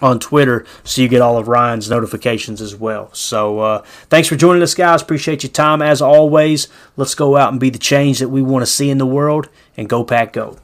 [0.00, 3.12] on Twitter so you get all of Ryan's notifications as well.
[3.12, 5.02] So, uh, thanks for joining us, guys.
[5.02, 6.68] Appreciate your time as always.
[6.96, 9.48] Let's go out and be the change that we want to see in the world
[9.76, 10.58] and go, Pack, go.